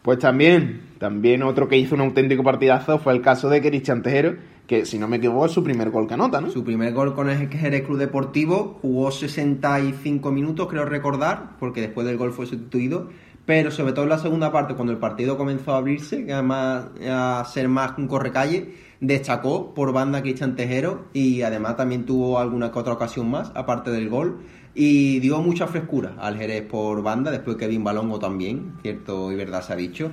[0.03, 4.35] Pues también, también otro que hizo un auténtico partidazo fue el caso de Cristian Tejero,
[4.67, 6.51] que si no me equivoco es su primer gol que anota, ¿no?
[6.51, 12.05] Su primer gol con el Jerez Club Deportivo, jugó 65 minutos, creo recordar, porque después
[12.05, 13.11] del gol fue sustituido,
[13.47, 16.87] pero sobre todo en la segunda parte, cuando el partido comenzó a abrirse, que además
[17.09, 22.73] a ser más un correcalle, destacó por banda Cristian Tejero y además también tuvo alguna
[22.75, 24.39] otra ocasión más, aparte del gol,
[24.75, 29.37] y dio mucha frescura al Jerez por banda, después que Kevin Balongo también, cierto y
[29.37, 30.13] verdad se ha dicho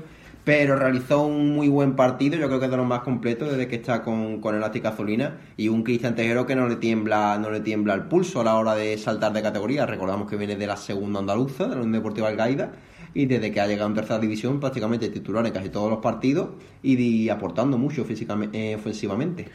[0.50, 3.68] pero realizó un muy buen partido, yo creo que es de los más completos desde
[3.68, 7.52] que está con, con Elástica Azulina y un Cristian Tejero que no le tiembla no
[7.52, 9.86] le tiembla el pulso a la hora de saltar de categoría.
[9.86, 12.32] Recordamos que viene de la segunda andaluza, de la Unión Deportiva
[13.14, 16.50] y desde que ha llegado en tercera división prácticamente titular en casi todos los partidos
[16.84, 19.48] y, aportando mucho físicamente, eh, ofensivamente.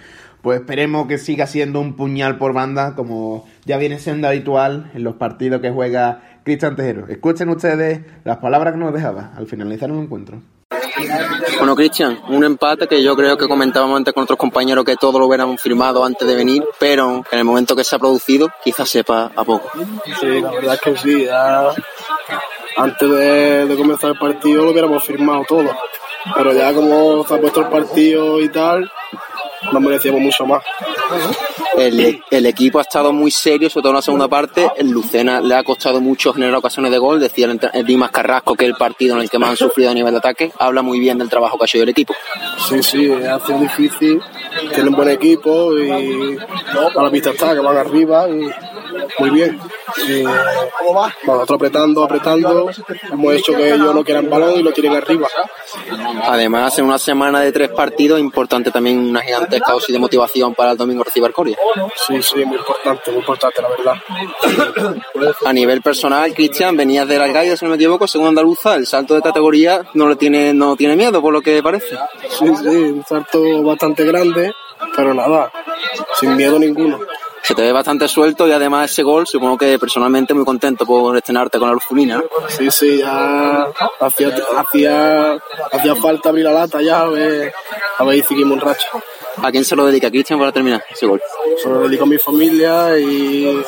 [0.43, 5.05] Pues esperemos que siga siendo un puñal por banda como ya viene siendo habitual en
[5.05, 7.09] los partidos que juega Cristian Tejero.
[7.09, 10.43] Escuchen ustedes las palabras que nos dejaba al finalizar un encuentro.
[11.59, 15.19] Bueno, Cristian, un empate que yo creo que comentábamos antes con otros compañeros que todo
[15.19, 18.89] lo hubiéramos firmado antes de venir, pero en el momento que se ha producido quizás
[18.89, 19.71] sepa a poco.
[20.21, 21.71] Sí, la verdad es que sí, ya
[22.77, 25.71] antes de, comenzar el partido lo hubiéramos firmado todo,
[26.37, 28.91] pero ya como se ha puesto el partido y tal,
[29.73, 30.63] nos merecíamos mucho más.
[31.77, 34.69] El, equipo ha estado muy serio, sobre todo en la segunda parte.
[34.77, 37.19] El Lucena le ha costado mucho generar ocasiones de gol.
[37.19, 40.13] Decía el Dimas Carrasco que el partido en el que más han sufrido a nivel
[40.13, 40.53] de ataque.
[40.59, 42.15] Habla muy bien del trabajo que ha hecho el equipo.
[42.69, 44.21] Sí, sí, ha sido difícil.
[44.71, 48.51] Tienen un buen equipo y a la pista está, que van arriba y
[49.19, 49.61] muy bien.
[50.09, 52.71] Y, nosotros apretando, apretando,
[53.11, 55.29] hemos hecho que ellos no quieran balón y lo tienen arriba.
[56.25, 60.73] Además, en una semana de tres partidos, importante también una gigantesca dosis de motivación para
[60.73, 61.57] el domingo recibir Coria.
[62.07, 65.35] Sí, sí, muy importante, muy importante, la verdad.
[65.45, 68.87] A nivel personal, Cristian, venías de la Algaida, si no me equivoco, según andaluza, el
[68.87, 71.97] salto de categoría no le tiene, no tiene miedo, por lo que parece.
[72.29, 74.53] Sí, sí, un salto bastante grande,
[74.97, 75.51] pero nada,
[76.19, 77.01] sin miedo ninguno
[77.47, 81.15] se te ve bastante suelto y además ese gol, supongo que personalmente muy contento por
[81.15, 82.23] estrenarte con la Luzumina.
[82.49, 83.67] Sí, sí, ya
[84.01, 84.35] hacía,
[85.71, 87.53] hacía, falta abrir la lata ya, a ver,
[87.99, 88.89] a ver si seguimos un racho.
[89.43, 91.21] ¿A quién se lo dedica Cristian para terminar ese gol?
[91.63, 93.63] Se lo dedico a mi familia y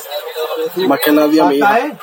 [0.89, 1.99] más que nadie a mi hija.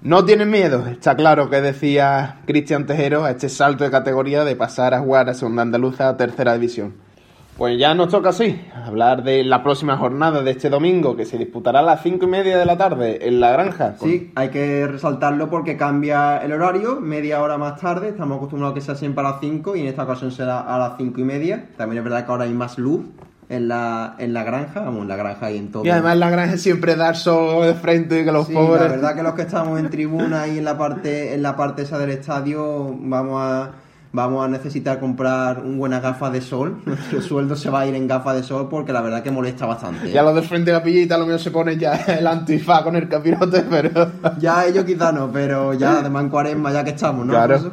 [0.00, 4.56] No tienen miedo, está claro que decía Cristian Tejero a este salto de categoría de
[4.56, 7.11] pasar a jugar a Segunda Andaluza a Tercera División.
[7.56, 11.36] Pues ya nos toca así, hablar de la próxima jornada de este domingo, que se
[11.36, 13.94] disputará a las cinco y media de la tarde en la granja.
[14.00, 18.74] Sí, hay que resaltarlo porque cambia el horario, media hora más tarde, estamos acostumbrados a
[18.74, 21.24] que sea siempre a las 5 y en esta ocasión será a las cinco y
[21.24, 21.68] media.
[21.76, 23.04] También es verdad que ahora hay más luz
[23.50, 25.84] en la, en la granja, vamos, en la granja y en todo.
[25.84, 28.80] Y además en la granja siempre dar sol de frente y que los pobres...
[28.80, 31.82] La verdad que los que estamos en tribuna y en la parte, en la parte
[31.82, 33.72] esa del estadio vamos a
[34.12, 36.82] vamos a necesitar comprar un buena gafa de sol.
[36.86, 39.66] Nuestro sueldo se va a ir en gafas de sol porque la verdad que molesta
[39.66, 40.10] bastante.
[40.10, 42.96] Ya los de frente de la pillita lo mío se pone ya el antifaz con
[42.96, 44.12] el capirote, pero...
[44.38, 47.32] ya ellos quizá no, pero ya además en cuaresma ya que estamos, ¿no?
[47.32, 47.72] Claro.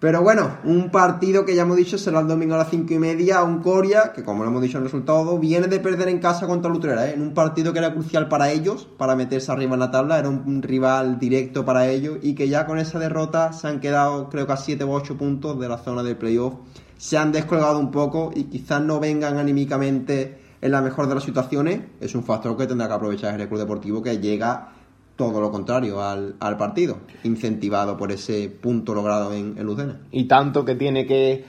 [0.00, 2.98] Pero bueno, un partido que ya hemos dicho será el domingo a las 5 y
[2.98, 6.18] media, un Coria, que como lo hemos dicho en el resultado, viene de perder en
[6.18, 7.14] casa contra Lutrera, ¿eh?
[7.14, 10.28] en un partido que era crucial para ellos, para meterse arriba en la tabla, era
[10.28, 14.46] un rival directo para ellos, y que ya con esa derrota se han quedado creo
[14.46, 16.54] que a 7 u 8 puntos de la zona del playoff,
[16.96, 21.24] se han descolgado un poco y quizás no vengan anímicamente en la mejor de las
[21.24, 24.72] situaciones, es un factor que tendrá que aprovechar el Club Deportivo que llega
[25.18, 29.98] todo lo contrario al, partido, incentivado por ese punto logrado en, en, Lucena.
[30.12, 31.44] Y tanto que tiene que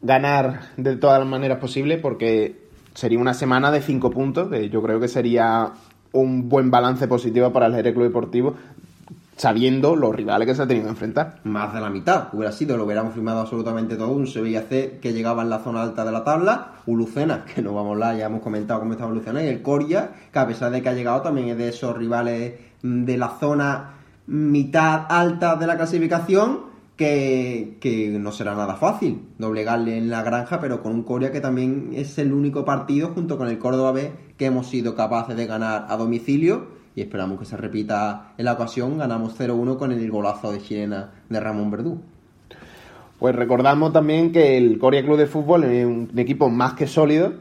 [0.00, 2.64] ganar de todas las maneras posibles porque
[2.94, 5.72] sería una semana de cinco puntos, que yo creo que sería
[6.12, 8.54] un buen balance positivo para el Jerez Club Deportivo,
[9.36, 11.40] sabiendo los rivales que se ha tenido que enfrentar.
[11.44, 15.12] Más de la mitad, hubiera sido, lo hubiéramos firmado absolutamente todo, un Sevilla C que
[15.12, 18.16] llegaba en la zona alta de la tabla, un Lucena, que no vamos a hablar,
[18.16, 20.94] ya hemos comentado cómo estaba Lucena, y el Coria, que a pesar de que ha
[20.94, 23.94] llegado también es de esos rivales de la zona
[24.26, 30.60] mitad alta de la clasificación, que, que, no será nada fácil doblegarle en la granja,
[30.60, 34.12] pero con un Coria que también es el único partido junto con el Córdoba B
[34.36, 38.52] que hemos sido capaces de ganar a domicilio y esperamos que se repita en la
[38.52, 38.98] ocasión.
[38.98, 42.00] Ganamos 0-1 con el golazo de chilena de Ramón Verdú.
[43.18, 47.32] Pues recordamos también que el Coria Club de Fútbol es un equipo más que sólido,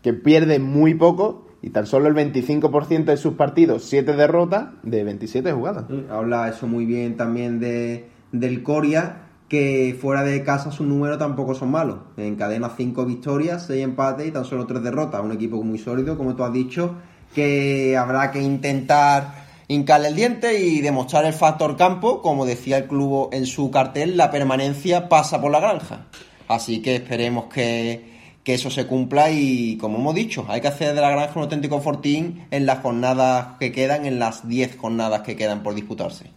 [0.00, 5.04] que pierde muy poco y tan solo el 25% de sus partidos, 7 derrotas de
[5.04, 5.84] 27 jugadas.
[6.10, 11.54] Habla eso muy bien también de, del Coria, que fuera de casa sus números tampoco
[11.54, 11.98] son malos.
[12.16, 15.22] Encadena 5 victorias, 6 empates y tan solo 3 derrotas.
[15.22, 16.96] Un equipo muy sólido, como tú has dicho,
[17.32, 22.86] que habrá que intentar hincarle el diente y demostrar el factor campo, como decía el
[22.88, 26.06] club en su cartel, la permanencia pasa por la granja.
[26.48, 28.11] Así que esperemos que,
[28.44, 31.42] que eso se cumpla y, como hemos dicho, hay que hacer de la granja un
[31.42, 36.30] auténtico fortín en las jornadas que quedan, en las 10 jornadas que quedan por disputarse.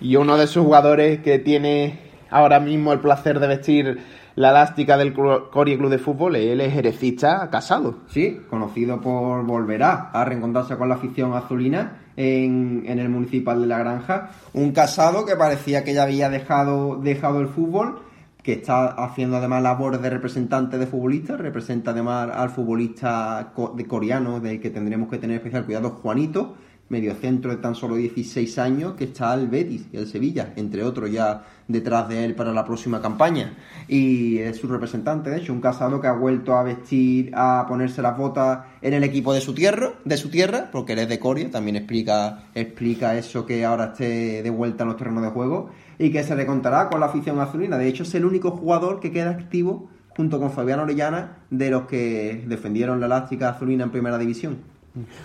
[0.00, 1.98] Y uno de sus jugadores que tiene
[2.30, 3.98] ahora mismo el placer de vestir
[4.34, 7.98] la elástica del Coria Club de Fútbol, él es jerecista casado.
[8.08, 13.66] Sí, conocido por volverá a reencontrarse con la afición azulina en, en, el municipal de
[13.66, 14.30] La Granja.
[14.54, 18.00] Un casado que parecía que ya había dejado, dejado el fútbol,
[18.42, 24.40] que está haciendo además labores de representante de futbolistas, representa además al futbolista de coreano
[24.40, 26.56] del que tendremos que tener especial cuidado, Juanito
[26.92, 31.10] mediocentro de tan solo 16 años que está el Betis y el Sevilla, entre otros
[31.10, 31.42] ya
[31.72, 33.54] detrás de él para la próxima campaña.
[33.88, 38.02] Y es su representante, de hecho, un casado que ha vuelto a vestir, a ponerse
[38.02, 41.18] las botas en el equipo de su tierra, de su tierra, porque él es de
[41.18, 45.70] Coria, también explica, explica eso que ahora esté de vuelta en los terrenos de juego
[45.98, 47.78] y que se le contará con la afición azulina.
[47.78, 51.86] De hecho, es el único jugador que queda activo junto con Fabián Orellana de los
[51.86, 54.58] que defendieron la elástica azulina en primera división.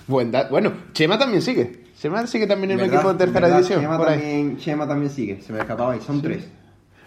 [0.08, 1.84] Bueno, Chema también sigue.
[2.00, 3.82] Chema sigue también en un equipo de tercera división.
[3.82, 6.48] Chema también, Chema también sigue, se me escapaba ahí, son tres.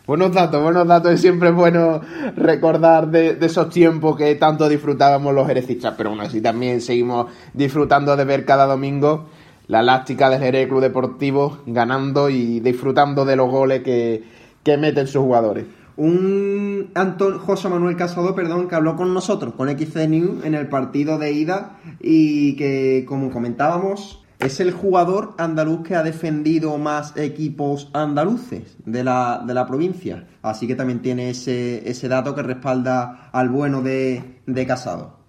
[0.06, 1.20] Buenos datos, buenos datos.
[1.20, 2.00] Siempre es bueno
[2.36, 8.16] recordar de, esos tiempos que tanto disfrutábamos los jerecistas, pero aún así también seguimos disfrutando
[8.16, 9.28] de ver cada domingo
[9.68, 14.24] la elástica del Jerez Club Deportivo ganando y disfrutando de los goles que,
[14.64, 15.64] que meten sus jugadores
[15.96, 21.18] un Anton, José Manuel Casado, perdón, que habló con nosotros, con XC en el partido
[21.18, 27.90] de ida y que, como comentábamos, es el jugador andaluz que ha defendido más equipos
[27.92, 30.26] andaluces de la, de la provincia.
[30.40, 35.19] Así que también tiene ese, ese dato que respalda al bueno de, de Casado.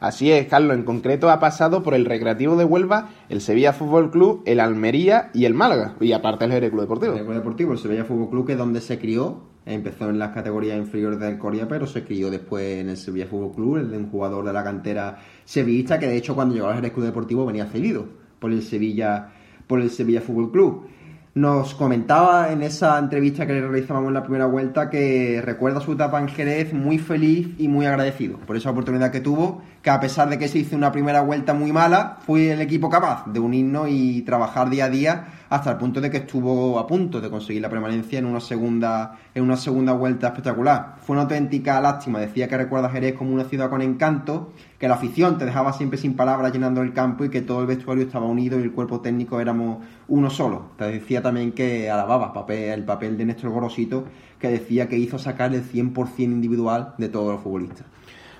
[0.00, 0.76] Así es, Carlos.
[0.76, 5.30] En concreto ha pasado por el Recreativo de Huelva, el Sevilla Fútbol Club, el Almería
[5.34, 5.94] y el Málaga.
[6.00, 7.12] Y aparte el Jerez Club Deportivo.
[7.12, 10.32] El Club Deportivo, el Sevilla Fútbol Club, que es donde se crió Empezó en las
[10.32, 14.44] categorías inferiores del Corea, pero se crió después en el Sevilla Fútbol Club, un jugador
[14.46, 18.06] de la cantera sevillista, que de hecho cuando llegó al Jerez Club Deportivo venía cedido
[18.38, 19.32] por el Sevilla,
[19.66, 20.86] por el Sevilla Fútbol Club.
[21.32, 25.92] Nos comentaba en esa entrevista que le realizábamos en la primera vuelta que recuerda su
[25.92, 30.00] etapa en Jerez muy feliz y muy agradecido por esa oportunidad que tuvo, que a
[30.00, 33.38] pesar de que se hizo una primera vuelta muy mala, fue el equipo capaz de
[33.38, 37.30] unirnos y trabajar día a día hasta el punto de que estuvo a punto de
[37.30, 40.96] conseguir la permanencia en una segunda, en una segunda vuelta espectacular.
[41.00, 44.88] Fue una auténtica lástima, decía que recuerda a Jerez como una ciudad con encanto, que
[44.88, 48.02] la afición te dejaba siempre sin palabras llenando el campo y que todo el vestuario
[48.02, 50.70] estaba unido y el cuerpo técnico éramos uno solo.
[50.78, 54.06] Te decía también que alababa el papel de Néstor Gorosito,
[54.38, 57.84] que decía que hizo sacar el 100% individual de todos los futbolistas.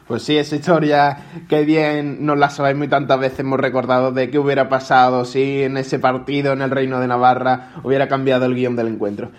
[0.08, 4.30] Pues sí, esa historia que bien nos la sabemos y tantas veces hemos recordado de
[4.30, 8.54] qué hubiera pasado si en ese partido en el Reino de Navarra hubiera cambiado el
[8.54, 9.30] guion del encuentro.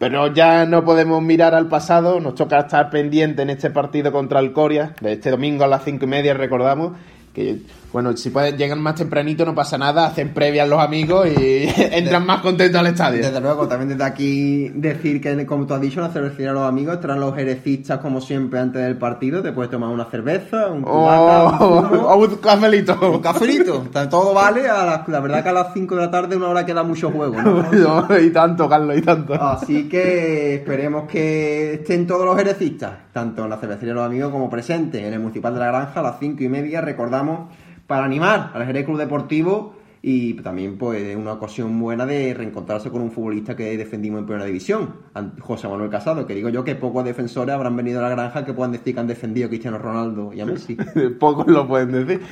[0.00, 4.40] Pero ya no podemos mirar al pasado, nos toca estar pendiente en este partido contra
[4.40, 6.92] el Coria, de este domingo a las cinco y media, recordamos,
[7.34, 7.58] que
[7.92, 12.24] bueno, si pueden, llegan más tempranito no pasa nada, hacen previas los amigos y entran
[12.24, 13.22] más contentos al estadio.
[13.22, 16.94] Desde luego, también desde aquí decir que, como tú has dicho, la cervecería los amigos
[16.94, 21.64] estarán los jerecistas como siempre antes del partido, te puedes tomar una cerveza, un cubata,
[21.64, 23.10] o un, cafelito.
[23.10, 26.48] Un cafelito, todo vale, a la, verdad que a las 5 de la tarde una
[26.48, 27.42] hora queda mucho juego.
[27.42, 28.18] ¿no?
[28.20, 29.34] y tanto, Carlos, y tanto.
[29.34, 34.48] Así que esperemos que estén todos los jerecistas, tanto en la cervecería los amigos como
[34.48, 37.48] presentes en el Municipal de la Granja a las 5 y media, recordamos
[37.90, 43.02] para animar al Jerez Club Deportivo y también pues una ocasión buena de reencontrarse con
[43.02, 44.94] un futbolista que defendimos en primera división,
[45.40, 48.52] José Manuel Casado, que digo yo que pocos defensores habrán venido a la granja que
[48.52, 50.76] puedan decir que han defendido a Cristiano Ronaldo y a Messi.
[51.18, 52.22] pocos lo pueden decir.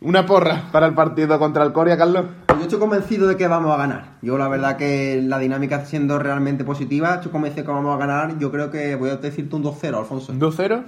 [0.00, 2.24] Una porra para el partido contra el Coria, Carlos.
[2.48, 4.16] Yo estoy convencido de que vamos a ganar.
[4.20, 7.98] Yo la verdad que la dinámica siendo realmente positiva, estoy convencido de que vamos a
[7.98, 8.36] ganar.
[8.40, 10.32] Yo creo que voy a decirte un 2-0, Alfonso.
[10.32, 10.82] ¿2-0?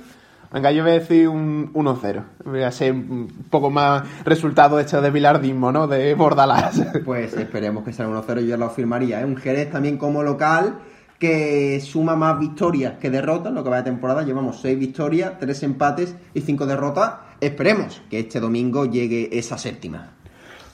[0.53, 2.25] Venga, yo voy a decir un 1-0.
[2.45, 5.87] Voy a ser un poco más resultado hecho de bilardismo, ¿no?
[5.87, 6.83] De Bordalás.
[7.05, 9.21] Pues esperemos que sea un 1-0, yo lo firmaría.
[9.21, 9.25] ¿eh?
[9.25, 10.79] Un Jerez también como local
[11.19, 13.53] que suma más victorias que derrotas.
[13.53, 17.15] Lo que va de temporada llevamos 6 victorias, 3 empates y 5 derrotas.
[17.41, 20.11] esperemos que este domingo llegue esa séptima.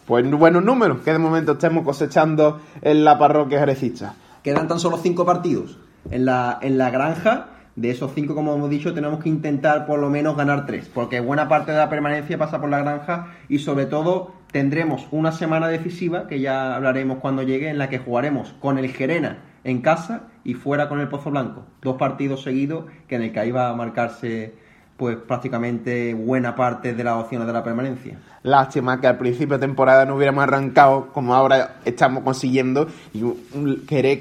[0.06, 4.14] Pues buenos números que de momento estemos cosechando en la parroquia jerecista.
[4.42, 5.78] Quedan tan solo cinco partidos
[6.10, 7.46] en la, en la granja.
[7.74, 11.20] De esos cinco, como hemos dicho, tenemos que intentar por lo menos ganar tres, porque
[11.20, 15.68] buena parte de la permanencia pasa por la granja y sobre todo tendremos una semana
[15.68, 20.24] decisiva, que ya hablaremos cuando llegue, en la que jugaremos con el Gerena en casa
[20.44, 21.64] y fuera con el Pozo Blanco.
[21.80, 24.54] Dos partidos seguidos que en el que ahí va a marcarse
[24.98, 28.18] pues prácticamente buena parte de las opciones de la permanencia.
[28.42, 33.84] Lástima que al principio de temporada no hubiéramos arrancado como ahora estamos consiguiendo y un
[33.88, 34.20] Jerez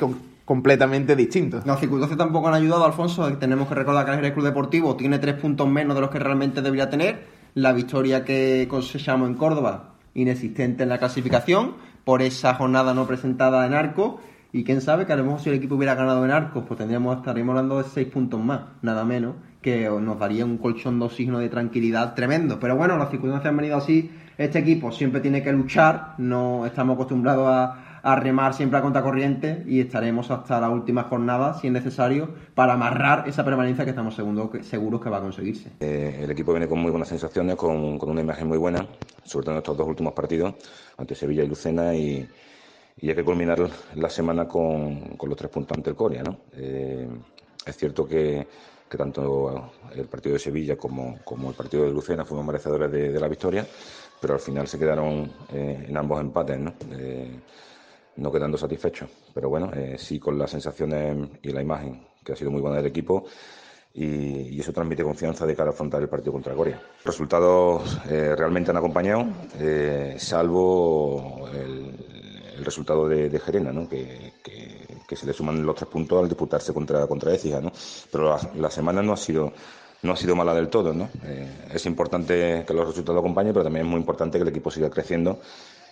[0.52, 1.62] completamente distinto.
[1.64, 3.26] Los circunstancias tampoco han ayudado, Alfonso.
[3.38, 6.62] Tenemos que recordar que el Club Deportivo tiene tres puntos menos de los que realmente
[6.62, 7.24] debería tener.
[7.54, 13.66] La victoria que cosechamos en Córdoba, inexistente en la clasificación, por esa jornada no presentada
[13.66, 14.20] en arco.
[14.52, 16.78] Y quién sabe que a lo mejor si el equipo hubiera ganado en arcos, pues
[16.78, 21.06] tendríamos, estaríamos hablando de seis puntos más, nada menos que nos daría un colchón de
[21.06, 22.60] oxígeno de tranquilidad tremendo.
[22.60, 24.12] Pero bueno, las circunstancias han venido así.
[24.38, 29.64] Este equipo siempre tiene que luchar, no estamos acostumbrados a, a remar siempre a contracorriente
[29.68, 34.16] y estaremos hasta la última jornada, si es necesario, para amarrar esa permanencia que estamos
[34.16, 34.50] seguros
[35.02, 35.72] que, va a conseguirse.
[35.80, 38.86] Eh, el equipo viene con muy buenas sensaciones, con, con, una imagen muy buena,
[39.24, 40.56] sobre todo en estos dos últimos partidos,
[40.98, 42.28] ante Sevilla y Lucena, y,
[42.98, 43.60] y hay que culminar
[43.96, 46.24] la semana con, con, los tres puntos ante el Corea.
[46.24, 46.38] ¿no?
[46.54, 47.08] Eh,
[47.66, 48.48] es cierto que
[48.92, 53.10] que tanto el partido de Sevilla como, como el partido de Lucena fueron merecedores de,
[53.14, 53.66] de la victoria,
[54.20, 56.74] pero al final se quedaron eh, en ambos empates, ¿no?
[56.92, 57.40] Eh,
[58.22, 59.10] no quedando satisfechos.
[59.34, 62.78] Pero bueno, eh, sí con las sensaciones y la imagen, que ha sido muy buena
[62.78, 63.26] del equipo,
[63.94, 66.80] y, eso transmite confianza de cara a afrontar el partido contra Corea.
[67.04, 69.26] Resultados eh, realmente han acompañado,
[69.60, 71.98] eh, salvo el,
[72.64, 74.34] resultado de, de Gerena, que,
[75.16, 77.60] se le suman los tres puntos al disputarse contra, contra Écija.
[77.60, 77.72] ¿no?
[78.12, 79.52] Pero la, semana no ha sido
[80.04, 80.94] no ha sido mala del todo.
[81.74, 84.90] es importante que los resultados acompañen, pero también es muy importante que el equipo siga
[84.92, 85.40] creciendo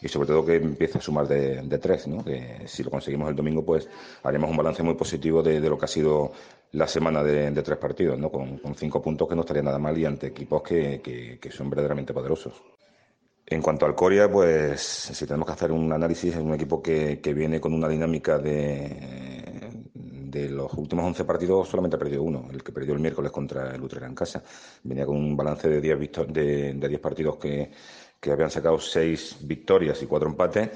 [0.01, 2.23] y sobre todo que empiece a sumar de, tres, ¿no?
[2.23, 3.87] que si lo conseguimos el domingo pues
[4.23, 6.31] haremos un balance muy positivo de, lo que ha sido
[6.71, 8.29] la semana de, tres partidos, ¿no?
[8.31, 12.13] Con, cinco puntos que no estaría nada mal y ante equipos que, que, son verdaderamente
[12.13, 12.53] poderosos.
[13.45, 17.19] En cuanto al Coria, pues si tenemos que hacer un análisis, es un equipo que,
[17.19, 19.49] que viene con una dinámica de,
[20.29, 23.73] de los últimos 11 partidos, solamente ha perdido uno, el que perdió el miércoles contra
[23.73, 24.43] el Utrera en casa.
[24.83, 27.71] Venía con un balance de 10, de, de 10 partidos que,
[28.19, 30.69] que habían sacado 6 victorias y 4 empates.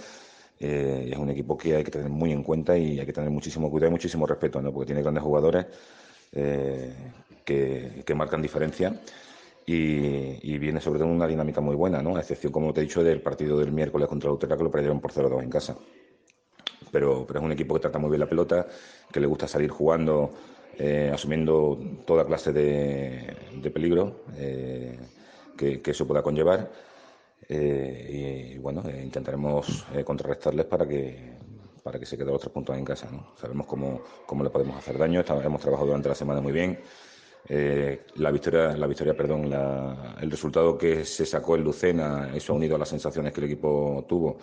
[0.60, 3.30] Eh, es un equipo que hay que tener muy en cuenta y hay que tener
[3.30, 4.72] muchísimo cuidado y muchísimo respeto, ¿no?
[4.72, 5.66] porque tiene grandes jugadores
[6.32, 6.94] eh,
[7.44, 9.02] que, que marcan diferencia
[9.66, 12.16] y, viene sobre todo una dinámica muy buena, ¿no?
[12.16, 14.72] a excepción, como te he dicho, del partido del miércoles contra el Utrera que lo
[14.72, 15.78] perdieron por 0-2 en casa.
[16.92, 18.68] Pero, pero, es un equipo que trata muy bien la pelota,
[19.12, 20.34] que le gusta salir jugando,
[20.78, 24.24] eh, asumiendo toda clase de, de peligro
[25.58, 26.70] que, que, eso pueda conllevar.
[27.50, 31.38] Eh, y, bueno, intentaremos contrarrestarles para que,
[31.84, 33.10] para que se queden los tres puntos en casa.
[33.12, 33.34] ¿no?
[33.40, 36.80] Sabemos cómo, cómo le podemos hacer daño, hemos trabajado durante la semana muy bien.
[37.48, 42.54] Eh, la victoria, la victoria, perdón, la, el resultado que se sacó en Lucena, eso
[42.54, 44.38] unido a las sensaciones que el equipo tuvo,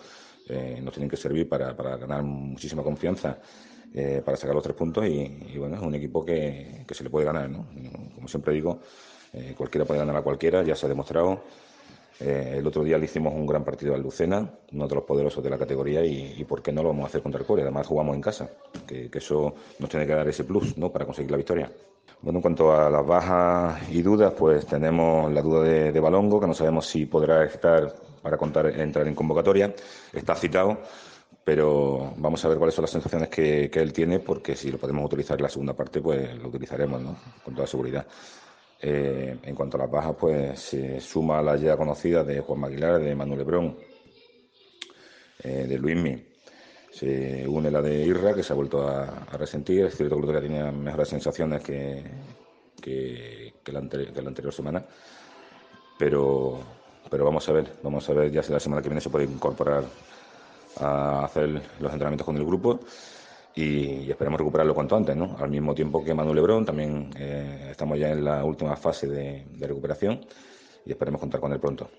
[0.47, 3.39] eh, nos tienen que servir para, para ganar muchísima confianza,
[3.93, 7.03] eh, para sacar los tres puntos y, y, bueno, es un equipo que, que, se
[7.03, 7.67] le puede ganar, ¿no?
[8.13, 8.79] Como siempre digo,
[9.33, 11.43] eh, cualquiera puede ganar a cualquiera, ya se ha demostrado.
[12.23, 15.43] Eh, el otro día le hicimos un gran partido al Lucena, uno de los poderosos
[15.43, 17.63] de la categoría, y, y, ¿por qué no lo vamos a hacer contra el Core?
[17.63, 18.49] Además jugamos en casa,
[18.85, 20.91] que, eso nos tiene que dar ese plus, ¿no?
[20.91, 21.71] Para conseguir la victoria.
[22.21, 26.39] Bueno, en cuanto a las bajas y dudas, pues tenemos la duda de, de Balongo,
[26.39, 29.73] que no sabemos si podrá estar para contar, entrar en convocatoria.
[30.13, 30.77] Está citado,
[31.43, 34.77] pero vamos a ver cuáles son las sensaciones que, que, él tiene, porque si lo
[34.77, 37.15] podemos utilizar en la segunda parte, pues lo utilizaremos, ¿no?
[37.43, 38.05] Con toda seguridad.
[38.83, 42.99] Eh, en cuanto a las bajas, pues se suma la ya conocida de Juan Maguilar,
[42.99, 43.77] de Manuel Lebrón,
[45.43, 46.25] eh, de Luismi.
[46.91, 49.85] Se une la de Irra, que se ha vuelto a, resentir.
[49.85, 52.03] Es cierto que tenía mejores sensaciones que,
[53.67, 54.83] la, anterior, que la anterior semana,
[55.97, 56.59] pero,
[57.09, 59.25] pero vamos a ver, vamos a ver ya si la semana que viene se puede
[59.25, 59.83] incorporar
[60.79, 62.79] a hacer los entrenamientos con el grupo
[63.55, 65.35] y, esperemos recuperarlo cuanto antes, ¿no?
[65.39, 69.45] Al mismo tiempo que Manuel Lebrón, también eh, estamos ya en la última fase de,
[69.49, 70.21] de recuperación
[70.85, 71.89] y esperemos contar con él pronto.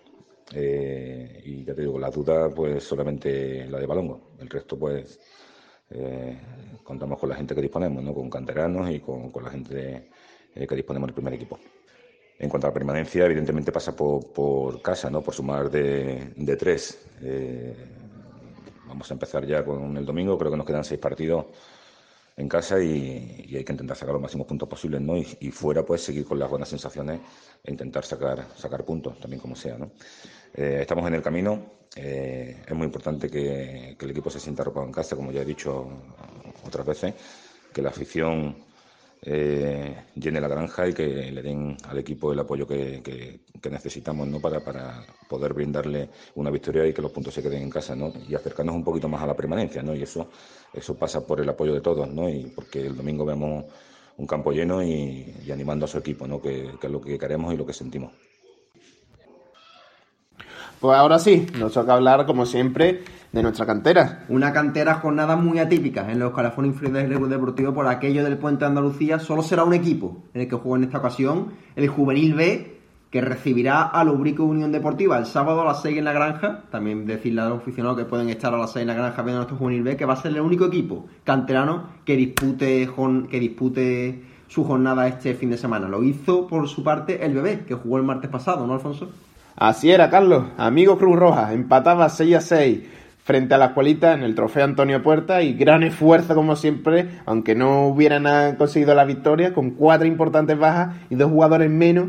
[0.55, 4.33] Eh, y ya te digo, la duda pues solamente la de Balongo.
[4.39, 5.19] El resto pues
[5.91, 6.39] eh,
[6.83, 8.15] contamos con la gente que disponemos, ¿no?
[8.15, 10.09] con canteranos y con, con la gente
[10.55, 11.59] eh, que disponemos del primer equipo.
[12.39, 15.23] En cuanto a la permanencia, evidentemente pasa por, por casa, ¿no?
[15.23, 17.07] por sumar de, de tres.
[17.23, 17.75] Eh,
[18.93, 21.47] vamos a empezar ya con el domingo, creo que nos quedan seis partidos
[22.37, 25.17] en casa y, hay que intentar sacar los máximos puntos posibles, ¿no?
[25.17, 27.21] Y, fuera, pues seguir con las buenas sensaciones
[27.65, 29.93] e intentar sacar, sacar puntos, también como sea, ¿no?
[30.55, 31.59] Eh, estamos en el camino,
[31.97, 35.41] eh, es muy importante que, que el equipo se sienta arropado en casa, como ya
[35.41, 35.89] he dicho
[36.67, 37.15] otras veces,
[37.73, 38.57] que la afición
[39.23, 43.71] eh, llene la granja y que le den al equipo el apoyo que, que- que
[43.71, 44.41] necesitamos ¿no?
[44.41, 48.13] para, para poder brindarle una victoria y que los puntos se queden en casa ¿no?
[48.29, 49.83] y acercarnos un poquito más a la permanencia.
[49.83, 49.95] ¿no?
[49.95, 50.29] Y eso,
[50.73, 52.29] eso pasa por el apoyo de todos ¿no?
[52.29, 53.65] y porque el domingo vemos
[54.17, 56.41] un campo lleno y, y animando a su equipo, ¿no?
[56.43, 58.13] que, que es lo que queremos y lo que sentimos.
[60.83, 64.25] Pues ahora sí, nos toca hablar, como siempre, de nuestra cantera.
[64.29, 68.37] Una cantera jornada muy atípica en los calafones inferiores del Club Deportivo por aquello del
[68.37, 69.21] Puente de Andalucía.
[69.21, 72.81] Solo será un equipo en el que juega en esta ocasión el Juvenil B,
[73.13, 76.65] que recibirá a Lubrico Unión Deportiva el sábado a las 6 en la granja.
[76.73, 79.39] También decirle a los aficionados que pueden estar a las 6 en la granja viendo
[79.39, 82.91] nuestro Juvenil B, que va a ser el único equipo canterano que dispute,
[83.31, 85.87] que dispute su jornada este fin de semana.
[85.87, 89.11] Lo hizo por su parte el bebé, que jugó el martes pasado, ¿no, Alfonso?
[89.57, 90.45] Así era, Carlos.
[90.57, 92.81] Amigo Cruz Roja, empataba 6 a 6
[93.25, 97.55] frente a la escuelita en el trofeo Antonio Puerta y gran esfuerzo como siempre, aunque
[97.55, 102.09] no hubieran conseguido la victoria, con cuatro importantes bajas y dos jugadores menos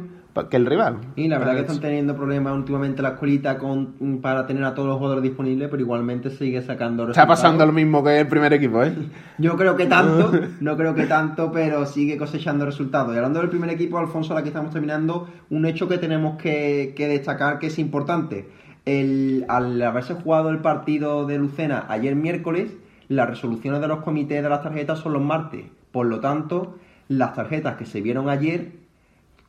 [0.49, 0.97] que el rival.
[1.15, 4.87] Y la verdad que están teniendo problemas últimamente la escuelita con, para tener a todos
[4.87, 7.39] los jugadores disponibles, pero igualmente sigue sacando Está resultados.
[7.39, 8.93] pasando lo mismo que el primer equipo, ¿eh?
[9.37, 13.13] Yo creo que tanto, no creo que tanto, pero sigue cosechando resultados.
[13.13, 17.07] Y hablando del primer equipo, Alfonso, aquí estamos terminando, un hecho que tenemos que, que
[17.07, 18.49] destacar que es importante.
[18.85, 22.71] El, al haberse jugado el partido de Lucena ayer miércoles,
[23.07, 25.65] las resoluciones de los comités de las tarjetas son los martes.
[25.91, 26.75] Por lo tanto,
[27.07, 28.82] las tarjetas que se vieron ayer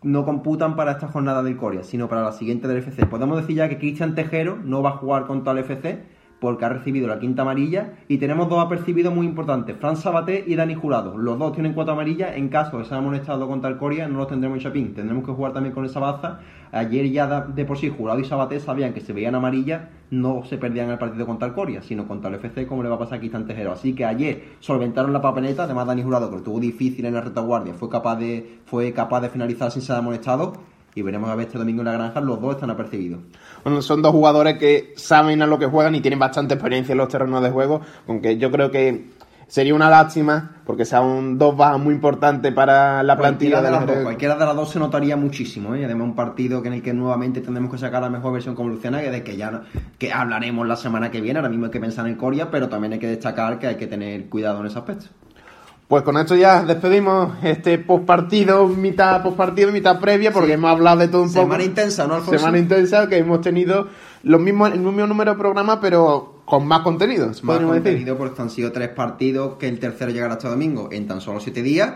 [0.05, 3.07] no computan para esta jornada del Coria, sino para la siguiente del FC.
[3.07, 6.03] Podemos decir ya que Cristian Tejero no va a jugar contra el FC
[6.41, 10.57] porque ha recibido la quinta amarilla y tenemos dos apercibidos muy importantes, Fran Sabaté y
[10.57, 11.17] Dani Jurado.
[11.17, 14.29] Los dos tienen cuatro amarillas, en caso de ser amonestado contra el Coria no los
[14.29, 16.41] tendremos en Chapín, tendremos que jugar también con esa baza.
[16.73, 20.59] Ayer ya de por sí Jurado y Sabaté sabían que se veían amarillas, no se
[20.59, 23.17] perdían el partido contra el Coria, sino contra el FC como le va a pasar
[23.17, 23.73] a Cristian Tejero.
[23.73, 27.21] Así que ayer solventaron la papeleta, además Dani Jurado que lo tuvo difícil en la
[27.21, 31.47] retaguardia, fue capaz de, fue capaz de finalizar sin ser amonestado y veremos a ver
[31.47, 33.21] este domingo en la granja, los dos están apercibidos.
[33.65, 36.99] Bueno, son dos jugadores que saben a lo que juegan y tienen bastante experiencia en
[36.99, 39.11] los terrenos de juego, aunque yo creo que
[39.47, 43.97] sería una lástima porque son dos bajas muy importantes para la plantilla de, las dos,
[43.99, 45.85] cualquiera de las dos se notaría muchísimo, ¿eh?
[45.85, 48.71] Además un partido que en el que nuevamente tendremos que sacar la mejor versión como
[48.71, 49.63] Luciana, que de que ya
[49.99, 52.95] que hablaremos la semana que viene, ahora mismo hay que pensar en Coria, pero también
[52.95, 55.07] hay que destacar que hay que tener cuidado en ese aspecto.
[55.95, 61.07] Pues con esto ya despedimos este postpartido, mitad postpartido, mitad previa, porque hemos hablado de
[61.07, 61.43] todo un poco.
[61.43, 62.37] Semana intensa, ¿no, Alfonso?
[62.37, 63.87] Semana intensa, que hemos tenido
[64.25, 67.93] los mismos, el mismo número de programas, pero con más contenidos, Más podríamos decir.
[67.93, 71.39] contenido porque han sido tres partidos que el tercero llegará este domingo en tan solo
[71.39, 71.93] siete días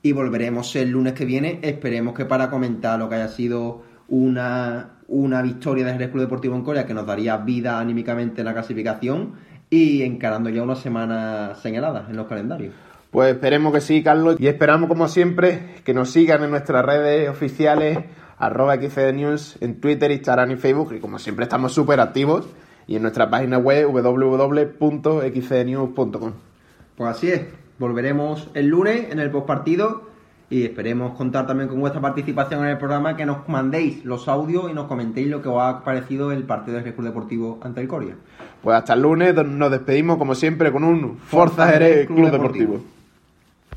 [0.00, 1.58] y volveremos el lunes que viene.
[1.62, 6.54] Esperemos que para comentar lo que haya sido una, una victoria del Jerez Club Deportivo
[6.54, 9.32] en Corea que nos daría vida anímicamente en la clasificación
[9.68, 12.74] y encarando ya una semana señalada en los calendarios.
[13.10, 14.36] Pues esperemos que sí, Carlos.
[14.38, 17.98] Y esperamos, como siempre, que nos sigan en nuestras redes oficiales,
[18.38, 20.94] arroba News, en Twitter, Instagram y Facebook.
[20.94, 22.46] Y como siempre estamos súper activos.
[22.86, 26.32] Y en nuestra página web www.xcdnews.com.
[26.96, 27.42] Pues así es,
[27.78, 30.10] volveremos el lunes en el postpartido
[30.50, 34.68] y esperemos contar también con vuestra participación en el programa, que nos mandéis los audios
[34.68, 37.88] y nos comentéis lo que os ha parecido el partido del Club Deportivo ante el
[37.88, 38.16] Coria.
[38.60, 42.80] Pues hasta el lunes nos despedimos, como siempre, con un Forza Jerez Club Deportivo.